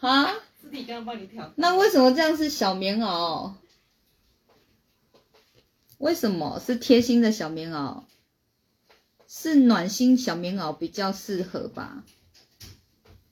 [0.00, 1.52] 啊，字体刚刚帮你调。
[1.56, 3.54] 那为什么这样是小棉袄？
[5.98, 8.02] 为什么是贴心的小棉袄？
[9.28, 12.04] 是暖心小棉袄比较适合吧？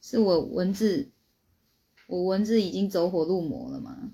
[0.00, 1.10] 是我文字，
[2.06, 4.12] 我文字已经走火入魔了吗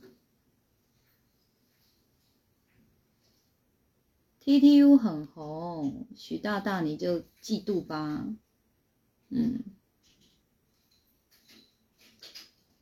[4.40, 8.26] ？T T U 很红，许大大你就嫉妒吧，
[9.28, 9.62] 嗯。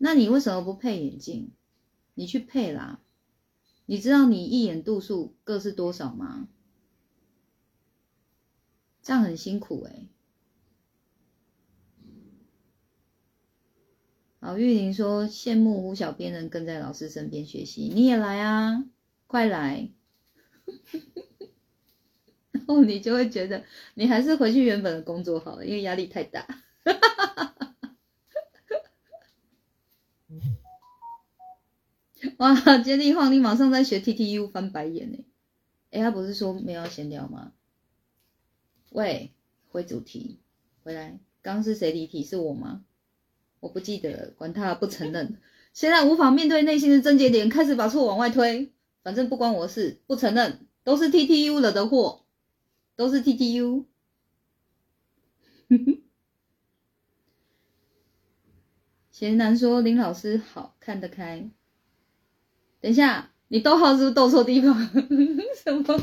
[0.03, 1.51] 那你为什么不配眼镜？
[2.14, 3.03] 你去配啦，
[3.84, 6.48] 你知道你一眼度数各是多少吗？
[9.03, 10.09] 这样很辛苦哎、
[14.40, 18.84] 好，玉玲说羡慕胡小编能跟在老师身边学习，你也来啊，
[19.26, 19.90] 快来！
[22.53, 26.64] 然后你就会觉得你还是回去原本的工作好了，因为压力太大。
[32.39, 35.25] 哇，接力晃，你马上在学 TTU 翻白眼呢。
[35.91, 37.53] 哎，他不是说没有闲聊吗？
[38.91, 39.33] 喂，
[39.71, 40.39] 回主题，
[40.83, 41.18] 回来。
[41.43, 42.23] 刚是谁离题？
[42.23, 42.85] 是我吗？
[43.61, 45.39] 我不记得了，管他，不承认。
[45.73, 48.73] 现在无法面对内心的症结点，开始把错往外推。
[49.03, 52.27] 反正不关我事，不承认，都是 TTU 惹的祸，
[52.97, 53.87] 都是 TTU。
[59.11, 61.51] 贤男说林老师好看得开。
[62.81, 64.74] 等一下，你逗号是不是逗错地方？
[65.62, 66.03] 什么？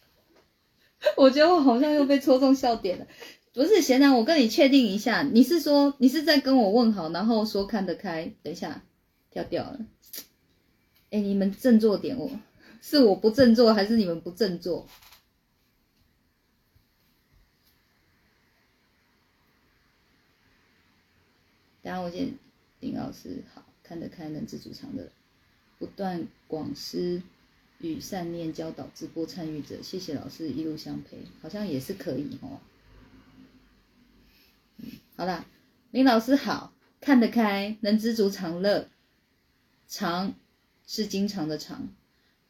[1.16, 3.06] 我觉得我好像又被戳中笑点了。
[3.52, 8.34] 不是贤良，我跟你确定一下，你是说你是在跟我问好，然后说看得开？
[8.42, 8.82] 等一下，
[9.30, 9.78] 跳掉了。
[11.10, 12.30] 哎，你们振作点我，
[12.82, 14.86] 是我不振作，还是你们不振作？
[21.82, 22.36] 等下我先，
[22.80, 25.10] 林老师好看得开，能自主唱的，
[25.78, 27.22] 不断广施
[27.78, 32.60] 与善念教导直播参与者，谢谢老师一路相陪，好像也是可以哦。
[35.16, 35.46] 好啦，
[35.90, 38.88] 林老师好看得开，能知足常乐，
[39.88, 40.34] 常
[40.86, 41.88] 是经常的常，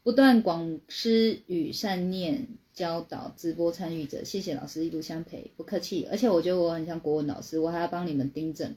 [0.03, 6.07] 不断广施与善念教导直播参与者，谢谢老师一路相陪，不客气。
[6.11, 8.77] 而且我觉得我很像国文老师，我还要帮你们订正。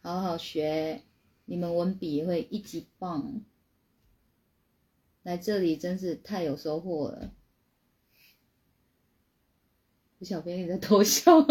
[0.00, 1.02] 好好学，
[1.44, 3.42] 你们文笔也会一级棒。
[5.22, 7.32] 来这里真是太有收获了。
[10.18, 11.40] 胡小编你在偷笑，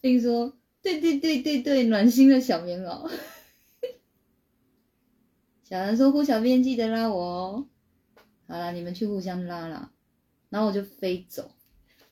[0.00, 3.10] 并说对对对对对，暖心的小棉袄。
[5.64, 7.68] 小兰说胡小编记得拉我哦。
[8.46, 9.92] 好了，你们去互相拉啦，
[10.48, 11.50] 然后我就飞走。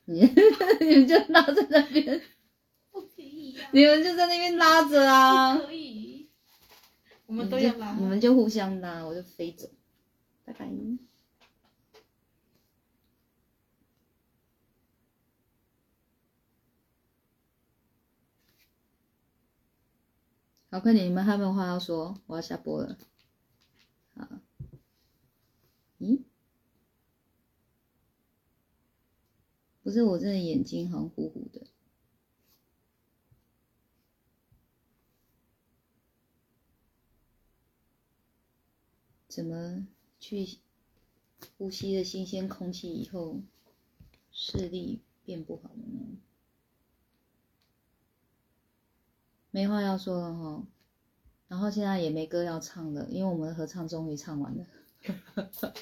[0.06, 0.20] 你
[0.80, 2.20] 你们就拉在那边，
[3.72, 5.56] 你们就在那边拉着啊。
[5.58, 6.28] 可以，
[7.26, 7.94] 我们都要拉。
[7.94, 9.70] 你们就互相拉，我就飞走。
[10.44, 10.68] 拜拜。
[20.70, 22.20] 好，快点，你们还有没有话要说？
[22.26, 22.98] 我要下播了。
[24.16, 24.28] 好。
[26.00, 26.20] 咦？
[29.84, 31.66] 不是，我真的眼睛好像糊糊的。
[39.34, 39.84] 怎么
[40.20, 40.58] 去
[41.58, 43.40] 呼吸了新鲜空气以后，
[44.30, 46.18] 视力变不好了呢？
[49.50, 50.62] 没话要说了哈，
[51.48, 54.64] 然后现在也没歌要唱了，因为我们的合唱终于唱完了。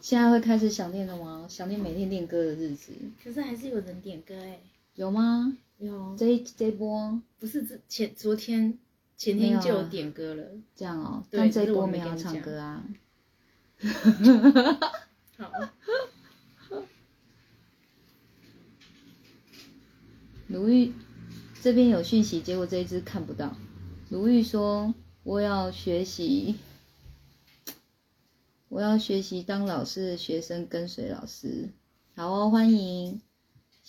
[0.00, 1.46] 现在会开始想念了吗？
[1.48, 2.92] 想念每天练歌的日子，
[3.22, 4.58] 可是还是有人点歌哎、
[4.96, 5.56] 有吗？
[5.78, 8.76] 有，这一这一波不是之前昨天
[9.22, 10.44] 前天就有点歌了。
[10.74, 12.84] 这样哦，对但这一波没有唱歌啊。
[15.38, 15.52] 好，
[20.48, 20.92] 卢玉
[21.62, 23.56] 这边有讯息，结果这一只看不到。
[24.10, 24.92] 卢玉说
[25.22, 26.56] ：“我要学习，
[28.68, 31.68] 我要学习当老师的学生跟随老师。”
[32.16, 33.22] 好哦，欢迎。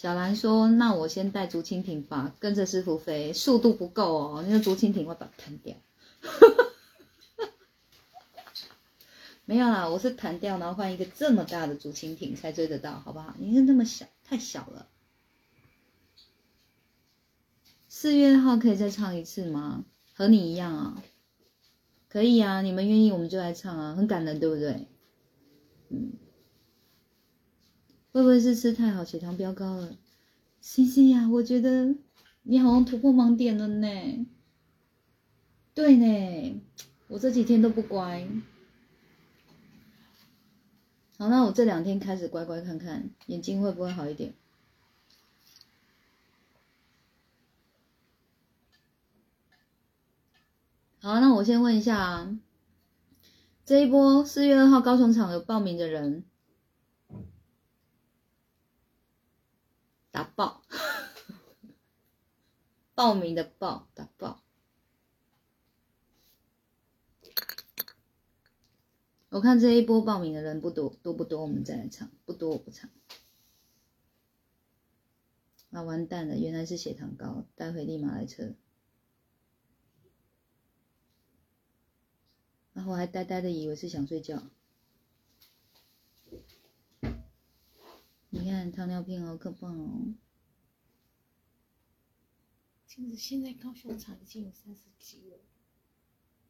[0.03, 5.77] 小兰说：“那我先带竹蜻蜓吧，跟着师傅飞，速度不够哦，那个竹蜻蜓会把它弹掉。
[9.45, 13.33] ”没有啦，我是弹掉，然后换一个这么大的竹蜻蜓才追得到，好不好？
[13.39, 14.89] 你看那么小，太小了。
[17.87, 19.85] 四月号可以再唱一次吗？
[20.13, 21.01] 和你一样啊，
[22.09, 24.85] 可以啊，你们愿意我们就来唱啊，很感人，对不对？
[25.87, 26.11] 嗯，
[28.13, 29.97] 会不会是吃太好，血糖飙高了
[30.61, 31.95] ？C C 呀，我觉得
[32.43, 34.27] 你好像突破盲点了呢。
[35.73, 36.61] 对呢，
[37.07, 38.27] 我这几天都不乖。
[41.17, 44.35] 好，那我这两天开始乖乖看看，眼睛会不会好一点？
[51.01, 52.39] 好，那我先问一下啊，
[53.65, 56.23] 这一波四月二号高雄场有报名的人，
[60.13, 60.61] 打爆！
[62.93, 64.43] 报名的报打爆。
[69.29, 71.41] 我看这一波报名的人不多，多不多？
[71.41, 72.91] 我们再来唱，不多我不唱。
[75.71, 78.53] 啊，完蛋了，原来是血糖高，待会立马来测。
[82.73, 84.43] 然后我还呆呆的以为是想睡觉。
[88.35, 90.15] 你看糖尿病好可怕哦！
[92.87, 95.37] 其实现在高雄场已经有三十几了。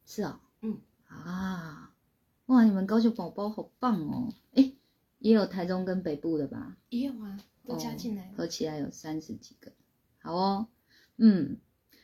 [0.06, 1.94] 是啊、嗯，啊，
[2.46, 4.32] 哇，你们高雄宝宝好棒哦！
[4.54, 4.72] 哎，
[5.18, 6.78] 也有台中跟北部的吧？
[6.88, 8.34] 也有啊，都加进来了。
[8.34, 9.70] 合起来有三十几个。
[10.20, 10.68] 好哦，
[11.18, 11.58] 嗯，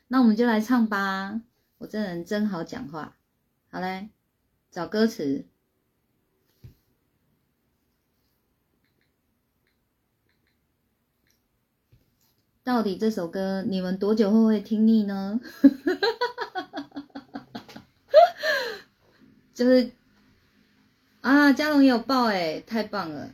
[0.09, 1.41] 那我们就来唱吧。
[1.79, 3.17] 我这人真好讲话。
[3.71, 4.11] 好嘞，
[4.71, 5.47] 找歌词。
[12.63, 15.41] 到底这首歌你们多久后会听腻呢？
[19.55, 19.91] 就是
[21.21, 23.31] 啊，嘉龙也有报哎，太棒了！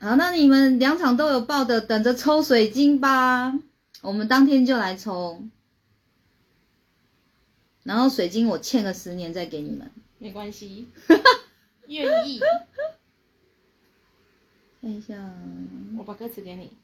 [0.00, 3.58] 好，那你们两场都有报的，等着抽水晶吧。
[4.02, 5.42] 我们当天就来抽，
[7.84, 9.90] 然后水晶我欠个十年再给你们。
[10.18, 10.88] 没关系，
[11.86, 12.40] 愿意。
[14.80, 15.14] 看一下，
[15.96, 16.76] 我把歌词给你。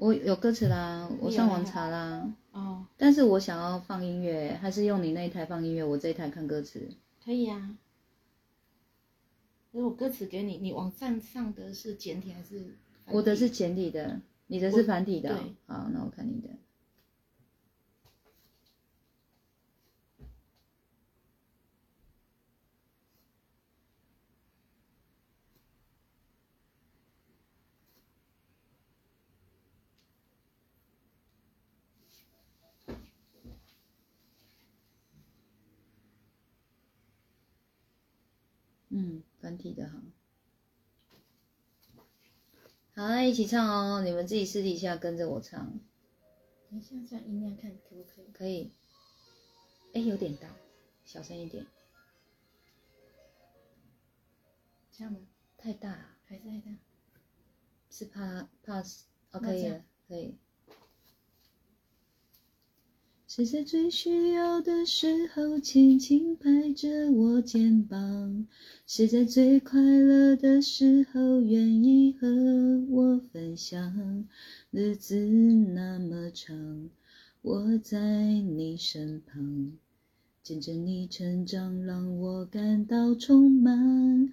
[0.00, 2.34] 我有歌词啦，我上网查啦。
[2.52, 6.88] 哦，但是我想要放音乐，还是用你那一台放音乐，我这一台看歌词。
[7.22, 7.76] 可以啊。
[9.72, 12.78] 如果歌词给你，你网站上的是简体还是？
[13.08, 16.48] 我的是简体的，你的是繁体的哦、对好，那我看你的。
[38.92, 39.98] 嗯，繁体的好。
[42.96, 45.78] 好，那一起唱哦，你们自己私底下跟着我唱，
[46.68, 48.32] 等一下这样音量看可不可以？
[48.32, 48.72] 可以。
[49.94, 50.48] 哎，有点大，
[51.04, 51.64] 小声一点。
[54.90, 55.20] 这样吗？
[55.56, 56.76] 太大了，还是太大？
[57.88, 60.36] 是怕怕死哦，可以了，可以。
[63.32, 68.44] 谁在最需要的时候，轻轻拍着我肩膀；
[68.88, 72.26] 谁在最快乐的时候，愿意和
[72.88, 74.26] 我分享。
[74.72, 76.90] 日子那么长，
[77.42, 79.74] 我在你身旁，
[80.42, 84.32] 见证你成长，让我感到充满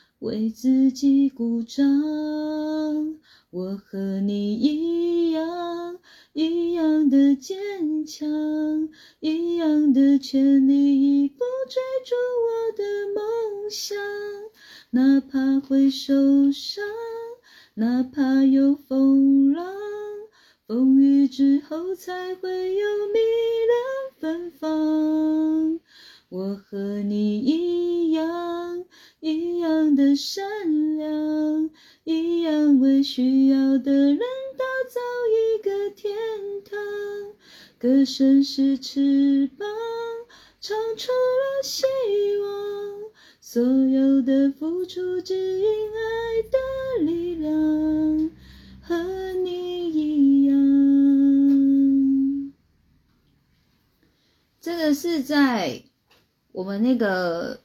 [0.21, 1.83] 为自己鼓掌。
[3.49, 5.97] 我和你一样，
[6.33, 8.29] 一样的坚强，
[9.19, 12.13] 一样的全力以赴追逐
[12.45, 12.83] 我的
[13.15, 13.97] 梦想。
[14.91, 16.83] 哪怕会受伤，
[17.73, 19.65] 哪怕有风浪，
[20.67, 23.19] 风雨之后才会有迷
[23.71, 25.79] 人芬芳。
[26.29, 28.85] 我和你一样，
[29.21, 31.69] 一样的善良，
[32.03, 34.99] 一样为需要的人打造
[35.29, 36.17] 一个天
[36.67, 36.79] 堂。
[37.77, 39.67] 歌声是翅膀，
[40.59, 41.85] 唱出了希
[42.41, 43.11] 望。
[43.39, 46.57] 所有的付出只因爱的
[47.05, 48.31] 力量，
[48.81, 50.55] 和你一样。
[54.59, 55.83] 这个是在
[56.53, 57.61] 我们那个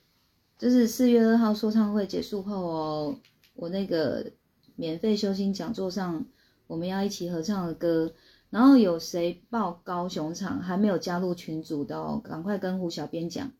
[0.58, 3.20] 就是四月二号说唱会结束后哦，
[3.54, 4.32] 我那个
[4.74, 6.24] 免费修心讲座上，
[6.66, 8.14] 我们要一起合唱的歌。
[8.48, 13.52] 然后有谁报高雄场还没有加入群组的哦，赶快跟胡小编讲。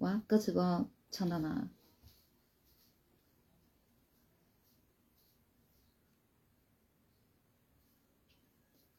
[0.00, 1.68] 哇，歌词不知道唱到哪了。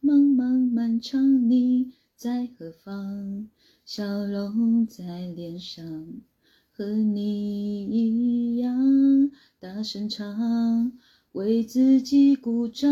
[0.02, 3.48] 茫茫漫长，你在何方？
[3.86, 5.04] 笑容在
[5.36, 5.86] 脸上，
[6.72, 10.94] 和你一样大声唱，
[11.34, 12.92] 为自己鼓掌。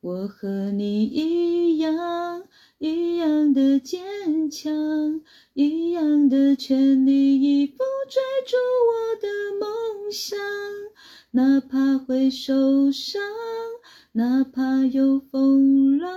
[0.00, 2.42] 我和你一样，
[2.78, 7.76] 一样的坚强，一样的全力以赴
[8.10, 8.56] 追逐
[8.90, 9.28] 我的
[9.60, 10.36] 梦想，
[11.30, 13.22] 哪怕会受伤，
[14.10, 16.10] 哪怕有风浪，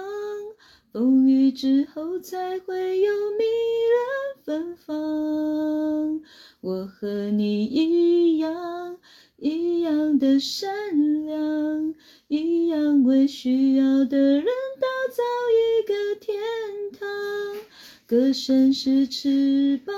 [0.97, 3.43] 风雨之后才会有迷
[3.93, 6.23] 人芬芳。
[6.59, 8.97] 我和你一样，
[9.35, 10.73] 一样的善
[11.27, 11.93] 良，
[12.29, 15.21] 一样为需要的人打造
[15.53, 16.35] 一个天
[16.99, 17.07] 堂。
[18.07, 19.95] 歌声是翅膀，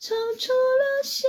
[0.00, 1.26] 唱出了希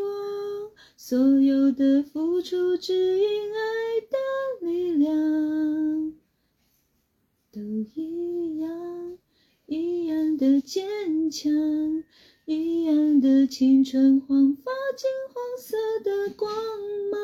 [0.00, 0.70] 望。
[0.96, 3.24] 所有的付出，只因
[3.54, 5.75] 爱的力量。
[7.56, 7.62] 都
[7.94, 9.16] 一样，
[9.64, 11.50] 一样的坚强。
[12.44, 16.52] 一样的青春，焕发金黄色的光
[17.10, 17.18] 芒。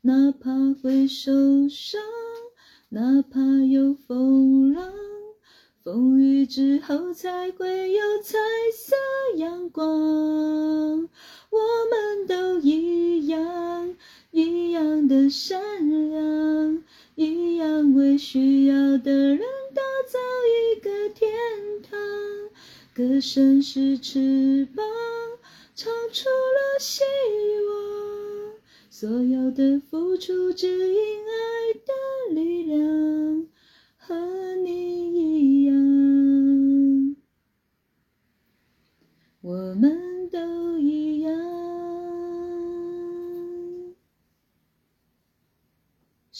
[0.00, 1.30] 哪怕会受
[1.68, 2.00] 伤，
[2.88, 3.38] 哪怕
[3.70, 4.90] 有风浪，
[5.82, 8.38] 风雨之后才会有彩
[8.74, 8.96] 色
[9.36, 9.84] 阳光。
[11.50, 11.58] 我
[11.90, 13.94] 们都一样，
[14.30, 16.82] 一样的善良，
[17.16, 19.38] 一样为需要的人
[19.72, 20.18] 打造
[20.74, 21.30] 一个天
[21.82, 21.96] 堂。
[22.92, 24.84] 歌声是翅膀，
[25.76, 27.04] 唱出了希
[27.68, 28.54] 望。
[28.90, 33.46] 所有的付出，只因爱的力量。
[33.96, 35.74] 和你一样，
[39.40, 41.13] 我们都一样。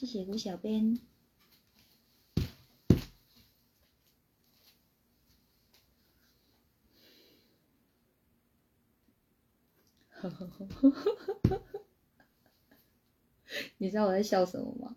[0.00, 0.98] 谢谢吴小编。
[13.76, 14.96] 你知道我在笑什么吗？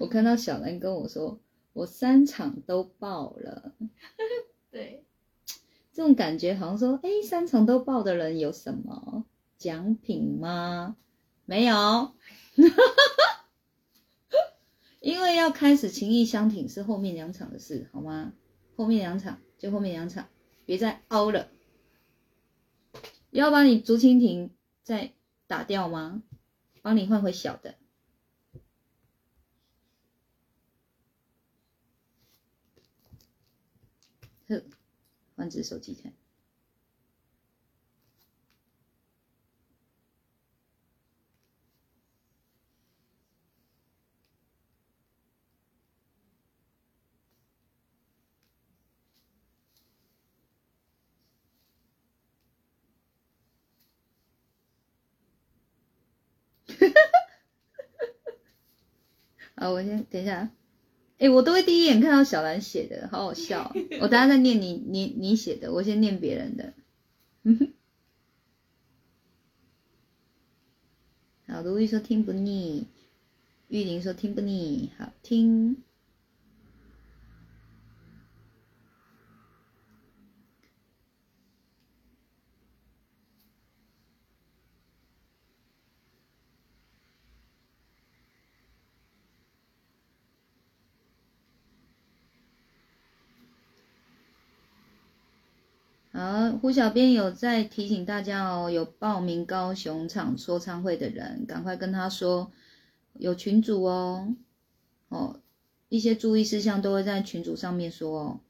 [0.00, 1.38] 我看到小兰跟我说，
[1.72, 3.72] 我三场都爆了。
[4.72, 5.04] 对，
[5.92, 9.24] 这种感觉好像说，哎，三场都爆的人有什么
[9.58, 10.96] 奖品吗？
[11.44, 12.16] 没有，
[15.08, 18.34] 因为要开始情谊相挺是后面两场的事，好吗？
[18.76, 20.28] 后面两场就后面两场，
[20.66, 21.48] 别再凹了。
[23.30, 24.50] 要把你竹蜻蜓
[24.82, 25.14] 再
[25.46, 26.22] 打掉吗？
[26.82, 27.76] 帮你换回小的。
[34.48, 34.62] 呵，
[35.36, 36.12] 换只手机看。
[59.58, 60.50] 啊，我先等一下。
[61.18, 63.74] 哎，我都会第一眼看到小兰写的，好好笑。
[64.00, 66.72] 我等下再念你你你写的，我先念别人的。
[71.48, 72.86] 好，如意说听不腻，
[73.66, 75.82] 玉玲说听不腻，好听。
[96.18, 102.50] 好，胡小编有在提醒大家哦，有报名高雄场说唱会的人，赶快跟他说
[103.12, 104.34] 有群主哦，
[105.10, 105.38] 哦，
[105.88, 108.40] 一些注意事项都会在群主上面说哦。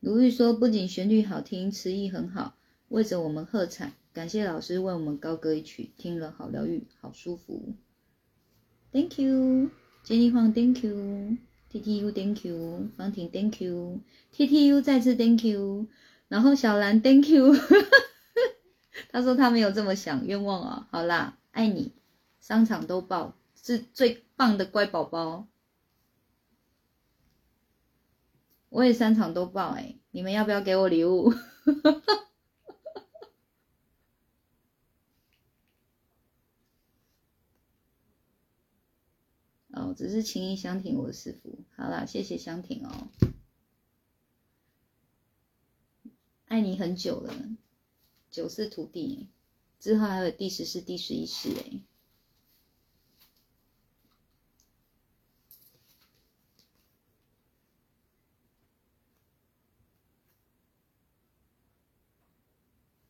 [0.00, 2.54] 卢玉说，不仅旋律好听，词意很好，
[2.88, 7.72] 为着我们喝彩，感谢老师为我们高歌一曲，听了好疗愈，好舒服。
[8.92, 9.70] Thank you，
[10.02, 15.86] 杰尼黄，Thank you，T T U，Thank you，方婷，Thank you，T T U，再次 Thank you。
[16.28, 17.54] 然后小兰，Thank you，
[19.10, 20.88] 他说他没有这么想，冤枉啊！
[20.90, 21.92] 好啦，爱你，
[22.40, 25.46] 商场都爆，是最棒的乖宝宝。
[28.70, 31.32] 我也三场都爆哎，你们要不要给我礼物？
[39.70, 41.64] 哦，只是情谊相挺，我的师傅。
[41.76, 43.08] 好啦，谢谢相挺哦。
[46.54, 47.34] 爱你很久了，
[48.30, 49.26] 九世徒弟，
[49.80, 51.80] 之后还有第十世、第十一世哎。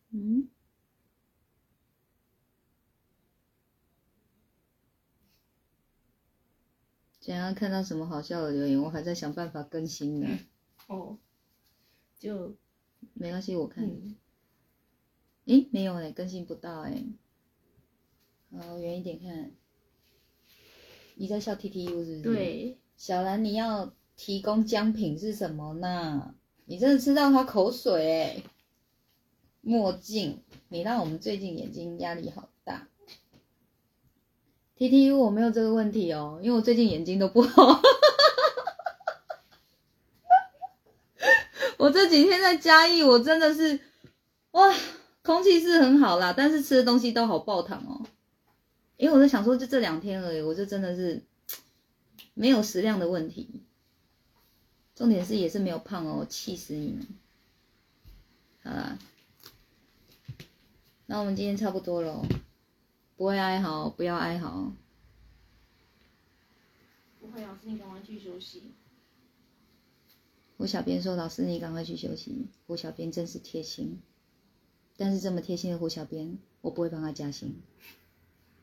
[0.09, 0.49] 嗯，
[7.21, 10.39] 想要看到什么好笑的留言，我还在想办法更新呢。
[10.87, 11.19] 哦，
[12.17, 12.57] 就
[13.13, 13.85] 没关系，我看。
[13.85, 14.15] 嗯，
[15.45, 17.03] 诶，没有哎，更新不到哎。
[18.51, 19.51] 好，远一点看。
[21.15, 22.21] 你在笑 TTU 是不是？。
[22.21, 26.35] 对，小兰，你要提供奖品是什么呢？
[26.65, 28.43] 你真的吃到他口水哎！
[29.61, 30.39] 墨镜，
[30.69, 32.87] 你让我们最近眼睛压力好大。
[34.75, 37.81] T T U 我没有这个问题哦，因为我最近眼睛都不好。
[41.85, 43.79] 我这几天在嘉义，我真的是
[44.51, 44.75] 哇，
[45.21, 48.03] 空气是很好啦，但是吃的东西都好爆糖哦。
[48.97, 51.23] 因为我在想说，就这两天而已，我就真的是
[52.33, 53.61] 没有食量的问题。
[54.95, 57.07] 重点是也是没有胖哦，气死你们！
[58.63, 58.97] 好啦，
[61.05, 62.25] 那我们今天差不多了，
[63.15, 64.73] 不会哀嚎，不要哀嚎。
[67.19, 68.71] 不会，老师你赶快去休息。
[70.57, 73.99] 胡小编说：“老师，你赶快去休息。”胡小编真是贴心，
[74.97, 77.61] 但是这么贴心的胡小编，我不会帮他加薪，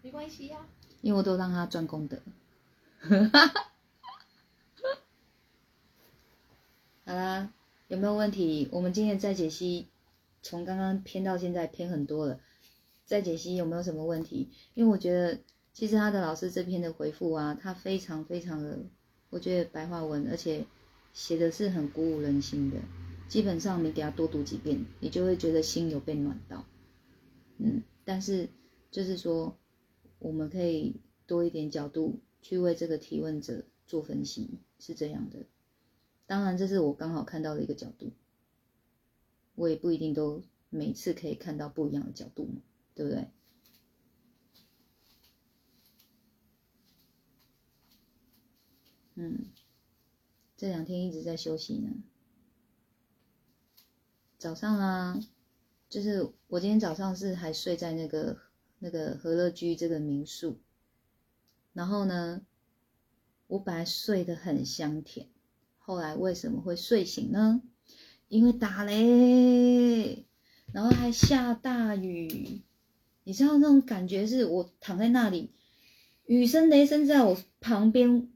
[0.01, 0.67] 没关系呀、
[1.03, 2.19] 因为我都让他赚功德。
[7.05, 7.53] 好啦，
[7.89, 8.69] 有没有问题？
[8.73, 9.89] 我们今天再解析，
[10.43, 12.41] 从刚刚偏到现在偏很多了，
[13.05, 14.49] 再解析有没有什么问题？
[14.75, 15.41] 因为我觉得
[15.75, 18.79] 其实他的老师这篇的回复啊，他非常非常的，
[19.29, 20.65] 我觉得白话文，而且
[21.13, 22.81] 写的是很鼓舞人心的。
[23.29, 26.67] 基本上你给他多读几遍，你就会觉得心有被暖到。
[27.57, 28.49] 嗯，但是
[28.91, 29.57] 就是说，
[30.19, 30.97] 我们可以
[31.27, 35.47] 多一点角度去为这个提问者做分析，是这样的。
[36.27, 38.13] 当然，这是我刚好看到的一个角度，
[39.55, 42.63] 我也不一定都每次可以看到不一样的角度嘛，
[42.95, 43.29] 对不对？
[49.15, 49.47] 嗯，
[50.63, 51.91] 这两天一直在休息呢。
[54.39, 55.21] 早上啊，
[55.89, 58.39] 就是我今天早上是还睡在那个
[58.79, 60.61] 那个和乐居这个民宿，
[61.73, 62.43] 然后呢，
[63.49, 65.27] 我本来睡得很香甜，
[65.79, 67.61] 后来为什么会睡醒呢？
[68.29, 70.25] 因为打雷，
[70.73, 72.63] 然后还下大雨，
[73.25, 75.51] 你知道那种感觉是我躺在那里，
[76.27, 78.29] 雨声雷声在我旁边，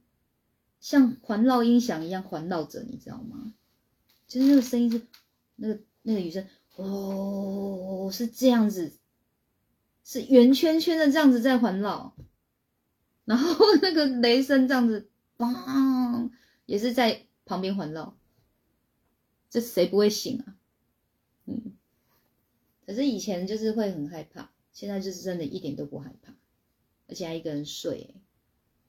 [0.87, 3.53] 像环绕音响一样环绕着，你知道吗？
[4.29, 5.05] 就是那个声音是
[5.57, 8.97] 那个那个雨声，哦，是这样子，
[10.05, 12.15] 是圆圈圈的这样子在环绕，
[13.25, 16.31] 然后那个雷声这样子，砰，
[16.67, 18.17] 也是在旁边环绕，
[19.51, 20.57] 这谁不会醒啊？
[21.47, 21.73] 嗯，
[22.87, 26.33] 可是以前就是会很害怕，现在就是真的一点都不害怕，
[27.09, 28.15] 而且还一个人睡、欸，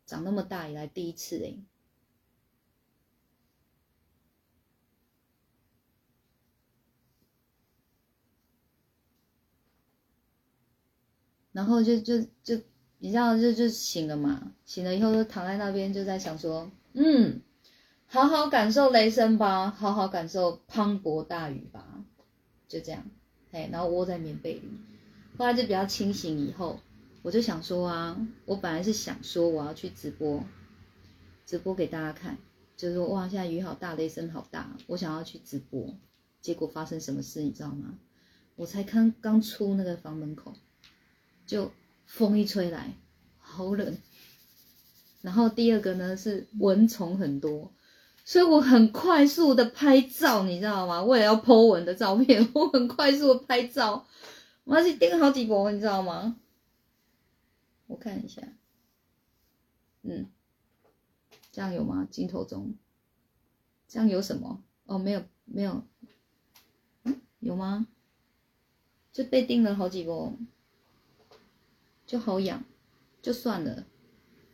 [0.06, 1.58] 长那么大以来第一次哎、
[11.58, 12.56] 然后就就就
[13.00, 17.42] 你知道就就醒了嘛，醒了以后就躺在那边就在想说，嗯，
[18.06, 22.06] 好好感受雷声吧，好好感受磅礴大雨吧，
[22.68, 23.04] 就这样，
[23.52, 24.70] 哎，然后窝在棉被里，
[25.36, 26.80] 后来就比较清醒以后，
[27.24, 30.44] 我就想说啊，我本来是想说我要去直播，
[31.44, 32.38] 直播给大家看，
[32.76, 35.92] 就是说哇，现在雨好大，雷声好大，我想要去直播，
[36.40, 37.98] 结果发生什么事你知道吗？
[38.56, 40.54] 我才刚刚出那个房门口。
[41.48, 41.72] 就
[42.06, 42.94] 风一吹来，
[43.40, 43.98] 好冷。
[45.22, 47.74] 然后第二个呢是蚊虫很多，
[48.24, 51.04] 所以我很快速的拍照，你知道吗？
[51.04, 54.06] 为了要 po 文的照片， 我很快速的拍照，
[54.66, 56.38] 我要去订好几波，你知道吗？
[57.88, 58.42] 我看一下，
[60.04, 60.30] 嗯，
[61.52, 62.08] 这样有吗？
[62.12, 62.76] 镜头中，
[63.88, 64.62] 这样有什么？
[64.86, 65.84] 哦，没有，没有，
[67.04, 67.88] 嗯，有吗？
[69.12, 70.38] 就被订了好几波。
[72.08, 72.64] 就好痒，
[73.22, 73.86] 就算了，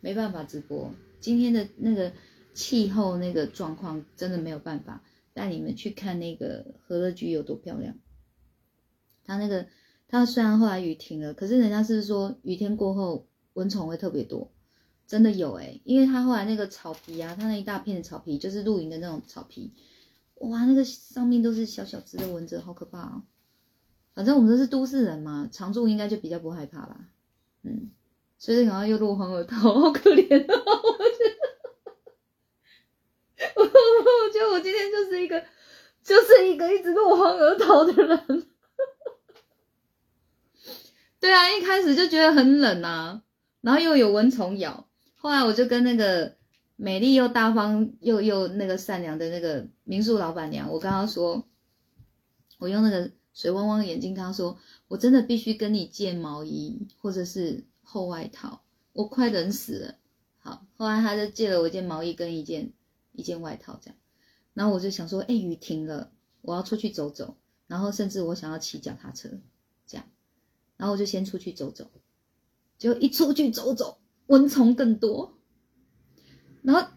[0.00, 0.92] 没办法直播。
[1.20, 2.12] 今天的那个
[2.52, 5.02] 气候那个状况真的没有办法
[5.32, 7.96] 带你们去看那个和乐居有多漂亮。
[9.24, 9.68] 它那个
[10.08, 14.52] 它虽然后来雨停了，可是人家是说雨天过后蚊虫会特别多，
[15.06, 19.72] 真的有诶、因为它后来那个草皮啊，它那一大片的草皮就是露营的那种草皮，
[20.40, 23.22] 哇，那个上面都是小小只的蚊子，好可怕哦。
[24.12, 27.08] 反正我们都是都市人嘛，常住应该就比较不害怕吧。
[27.64, 27.90] 嗯，
[28.36, 30.60] 所以赶快又落荒而逃， 好可怜啊！
[33.56, 33.72] 我觉得，
[34.22, 35.42] 我觉得我今天就是一个，
[36.02, 38.46] 就是一个一直落荒而逃的人。
[41.18, 43.22] 对啊，一开始就觉得很冷啊，
[43.62, 46.36] 然后又有蚊虫咬，后来我就跟那个
[46.76, 51.44] 美丽又大方又又那个善良的那个民宿老板娘，我跟她说，
[52.58, 53.10] 我用那个。
[53.34, 54.56] 水汪汪的眼睛，他说
[54.88, 58.62] ：“我真的必须跟你借毛衣或者是厚外套，
[58.92, 59.94] 我快冷死了。”
[60.38, 62.72] 好，后来他就借了我一件毛衣跟一件
[63.12, 63.96] 一件外套，这样。
[64.54, 66.12] 然后我就想说：“哎，雨停了，
[66.42, 69.28] 我要出去走走。”然后甚至我想要骑脚踏车，
[69.86, 70.06] 这样。
[70.76, 71.90] 然后我就先出去走走，
[72.78, 75.36] 就一出去走走，蚊虫更多。
[76.62, 76.88] 然后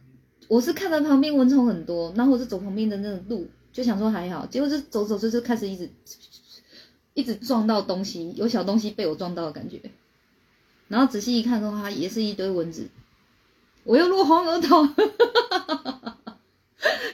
[0.48, 3.48] 我是看到旁边蚊虫很多，然后我就走旁边的那个路。
[3.78, 5.88] 就想说还好，结果就走走就是开始一直
[7.14, 9.80] 一直撞到东西，有小东西被我撞到的感觉。
[10.88, 12.90] 然后仔细一看的话，也是一堆蚊子，
[13.84, 14.82] 我又落荒而逃，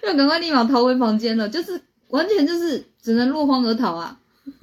[0.03, 4.21] 要赶快立马逃回房间了，就是完全就是只能落荒而逃啊。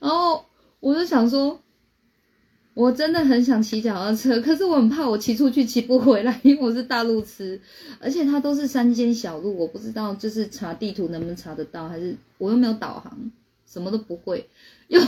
[0.00, 0.46] 然后
[0.80, 1.60] 我就想说。
[2.76, 7.58] 我真的很想骑脚踏车，可是我很怕我骑出去骑不回来， 因为我是大路痴，
[7.98, 13.32] 而且它都是山间小路，我不知道就是查地图能不能查得到，还是我又没有导航，
[13.66, 14.46] 什么都不会，
[14.88, 15.00] 又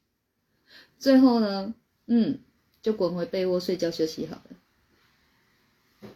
[1.00, 1.72] 最后呢，
[2.08, 2.40] 嗯，
[2.82, 6.10] 就滚回被窝睡觉休息好了。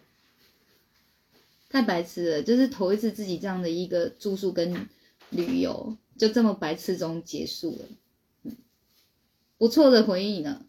[1.71, 4.87] 太白痴了，就是头一次自己这样的一个住宿跟
[5.31, 7.87] 旅游，就这么白痴中结束了。
[9.61, 10.65] 不错的回忆呢。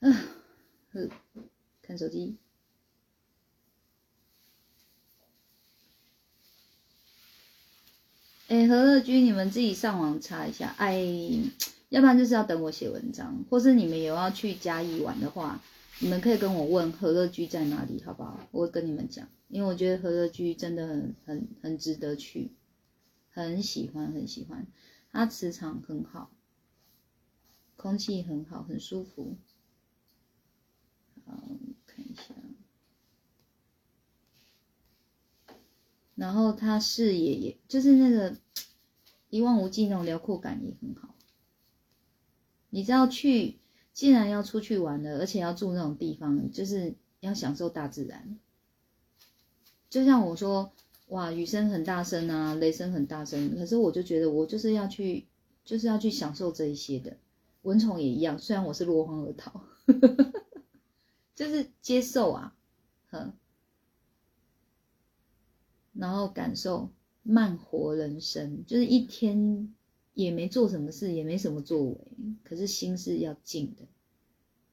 [0.00, 0.08] 啊，
[1.82, 2.38] 看手机。
[8.48, 10.74] 哎，何乐居，你们自己上网查一下。
[10.78, 11.04] 哎，
[11.90, 15.60] 要不然就是要等我写文章，或是你们有要去嘉义玩的话，
[16.00, 18.46] 你们可以跟我问何乐居在哪里，好不好？
[18.50, 19.28] 我跟你们讲。
[19.48, 22.50] 因为我觉得和乐居真的很很很值得去，
[23.30, 24.66] 很喜欢很喜欢，
[25.12, 26.32] 它磁场很好，
[27.76, 29.36] 空气很好，很舒服。
[31.24, 31.40] 好，
[31.86, 32.34] 看一下，
[36.16, 38.36] 然后它视野也就是那个
[39.30, 41.14] 一望无际那种辽阔感也很好。
[42.70, 43.60] 你知道去，
[43.94, 48.38] 既然要出去玩了，而且要住那种地方，就是要享受大自然。
[49.88, 50.72] 就像我说，
[51.08, 55.26] 哇，雨声很大声啊，雷声很大声，可是我就觉得我就是要去，
[55.64, 57.16] 就是要去享受这一些的。
[57.62, 59.64] 蚊虫也一样，虽然我是落荒而逃，
[61.36, 62.56] 就是接受啊，
[63.10, 63.32] 哼，
[65.92, 66.90] 然后感受
[67.22, 69.72] 慢活人生，就是一天
[70.14, 71.98] 也没做什么事，也没什么作为，
[72.42, 73.82] 可是心是要静的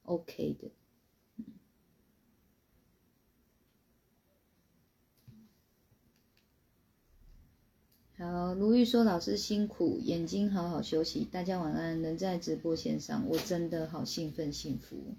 [0.03, 0.69] ，OK 的。
[8.17, 11.99] 好，如玉说：“老师辛苦，眼睛好好休息，大家晚安。
[12.03, 15.15] 能在直播线上，我真的好兴奋幸福。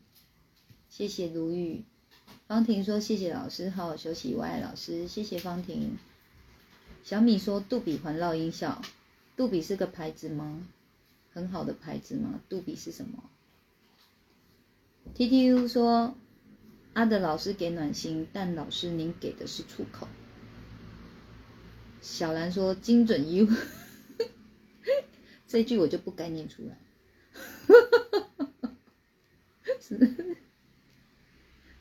[0.88, 1.82] 谢谢如玉。
[2.46, 5.08] 方婷说：谢谢老师，好好休息，我爱老师。
[5.08, 5.98] 谢谢方婷。
[7.02, 8.80] 小米说：杜比环绕音效，
[9.42, 10.68] 杜比是个牌子吗？
[11.32, 12.40] 很好的牌子吗？
[12.48, 13.24] 杜比是什么
[15.16, 16.14] ？T T U 说：
[16.92, 20.06] 阿德老师给暖心，但老师您给的是出口。”
[22.00, 23.48] 小兰说：“精准 U，
[25.48, 26.78] 这句我就不该念出来，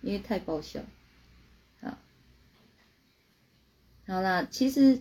[0.02, 0.82] 因为太爆笑。
[1.80, 1.96] 好，
[4.08, 5.00] 好啦，其实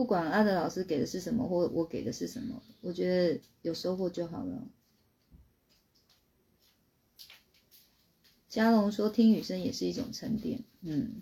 [0.00, 4.66] 不管阿德老师给的是什么，或我给的是什么，我觉得有收获就好了。”
[8.48, 11.20] 嘉龙说：“听雨声也是一种沉淀。”嗯。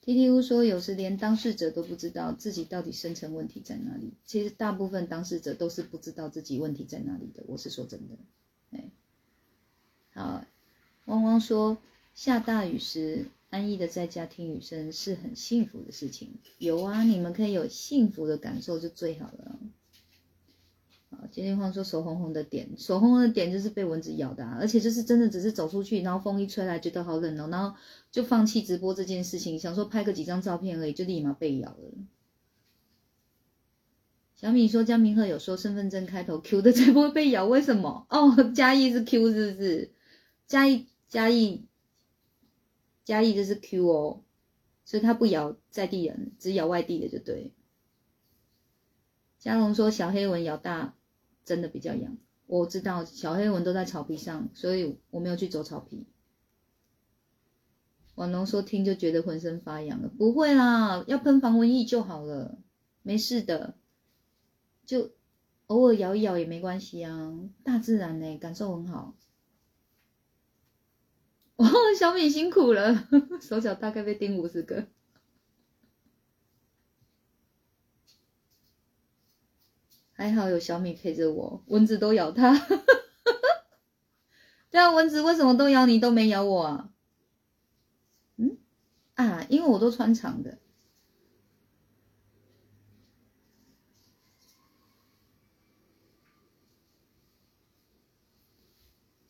[0.00, 4.12] T T U 说，有时连当事者都不知道自己到底深层问题在哪里。
[4.26, 7.44] 其实大部分当事者都是不知道自己问题在哪里的。
[7.46, 8.16] 我是说真的。
[8.72, 8.90] 哎，
[10.12, 10.44] 好，
[11.04, 11.78] 汪汪说，
[12.16, 16.38] 下大雨时安逸的在家听雨声是很幸福的事情。
[16.58, 19.60] 有啊，你们可以有幸福的感受就最好了。
[21.30, 27.76] 今天话说手红红的点，手红红的点就是被蚊子咬的，啊而且就是真的只是走出去，然后风一吹来觉得好冷哦，然后
[28.10, 31.92] 就放弃直播这件事情，想说拍个几张照片而已，就立马被咬了。
[34.34, 38.04] 小米说江明鹤有说身份证开头 Q 的才不会被咬，为什么？
[38.10, 39.92] 哦，嘉义是 Q 是不是？
[40.48, 41.64] 嘉义嘉义
[43.04, 44.22] 嘉义这是 Q 哦，
[44.84, 47.52] 所以他不咬在地人，只咬外地的就对。
[49.38, 50.96] 嘉龙说小黑蚊咬大
[51.44, 56.06] 真的比较痒，我知道小黑蚊都在草皮上，所以我没有去走草皮。
[58.14, 62.58] 婉龙说听就觉得浑身发痒了，不会啦，要喷防蚊液就好了，
[63.02, 63.74] 没事的，
[64.86, 65.10] 就
[65.66, 69.14] 偶尔咬一咬也没关系啊，大自然呢、感受很好。
[71.56, 73.08] 哦，小米辛苦了，
[73.40, 74.88] 手脚大概被叮五十个。
[80.12, 82.54] 还好有小米陪着我，蚊子都咬它。
[84.70, 86.90] 对啊，蚊子为什么都咬你，都没咬我啊？
[88.36, 88.58] 嗯，
[89.14, 90.58] 啊，因为我都穿长的。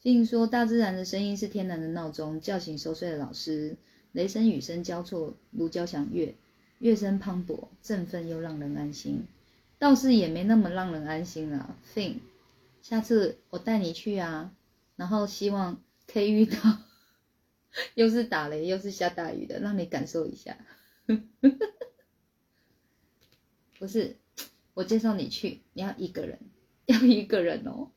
[0.04, 3.74] 并说，大自然的声音是天然的闹钟，叫醒熟睡的老师。
[4.12, 6.36] 雷声雨声交错，如交响乐，
[6.78, 9.24] 乐声磅礴，振奋又让人安心。
[9.78, 11.78] 倒是也没那么让人安心啊。
[11.94, 12.16] Fin，
[12.82, 14.52] 下次我带你去啊，
[14.96, 16.58] 然后希望可以遇到
[17.96, 20.58] 又是打雷又是下大雨的，让你感受一下。
[23.78, 24.18] 不是，
[24.74, 26.38] 我介绍你去，你要一个人，
[26.84, 27.90] 要一个人哦。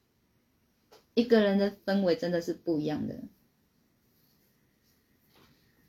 [1.17, 3.15] 一个人的氛围真的是不一样的。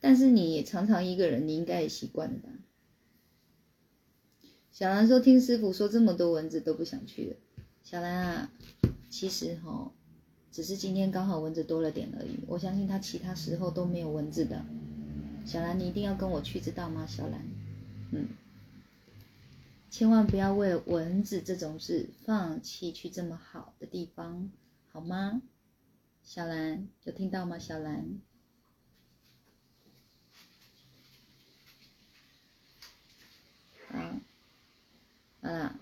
[0.00, 2.48] 但是你也常常一个人，你应该也习惯了吧？
[4.72, 7.36] 小兰说：“听师傅说这么多蚊子都不想去了。”
[7.84, 8.50] 小兰啊，
[9.10, 9.92] 其实哈，
[10.50, 12.38] 只是今天刚好蚊子多了点而已。
[12.46, 14.64] 我相信他其他时候都没有蚊子的。
[15.44, 17.06] 小兰，你一定要跟我去，知道吗？
[17.06, 17.42] 小兰，
[18.12, 18.28] 嗯，
[19.90, 24.50] 千万不要为了蚊子这种事放弃去这么好的地方，
[24.90, 25.42] 好吗？
[26.24, 27.58] 小兰，有听到吗？
[27.58, 28.20] 小兰。
[33.90, 34.20] 啊，
[35.40, 35.78] 好啦。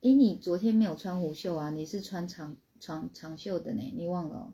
[0.00, 1.70] 诶，你昨天没有穿无袖啊？
[1.70, 3.92] 你是穿长长长袖的呢？
[3.94, 4.52] 你忘了哦？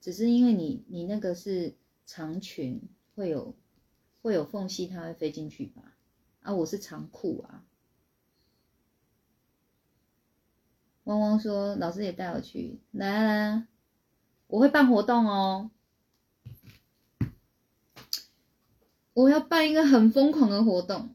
[0.00, 1.76] 只是因为你你那个是
[2.06, 2.82] 长裙，
[3.14, 3.54] 会有
[4.22, 5.93] 会有缝隙，它会飞进去吧？
[6.44, 7.64] 啊，我是长裤啊。
[11.04, 13.66] 汪汪说：“老师也带我去，来啊来，
[14.46, 15.70] 我会办活动哦。”
[19.14, 21.14] 我要办一个很疯狂的活动。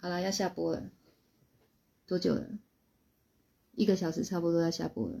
[0.00, 0.90] 好了，要下播了，
[2.06, 2.48] 多久了？
[3.72, 5.20] 一个小时差不多要下播了。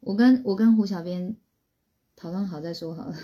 [0.00, 1.36] 我跟我跟胡小编
[2.16, 3.16] 讨论好再说好了，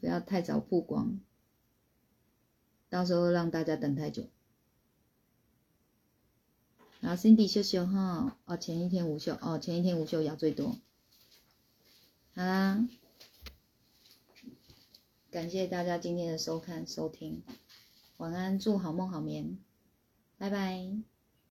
[0.00, 1.20] 不要太早曝光，
[2.88, 4.28] 到时候让大家等太久。
[7.00, 10.78] 然后 Cindy 秀秀哈，哦，前一天午秀，哦，前一天午秀咬最多。
[12.34, 12.88] 好啦，
[15.30, 17.42] 感谢大家今天的收看收听，
[18.16, 19.58] 晚安，祝好梦好眠，
[20.38, 21.17] 拜拜。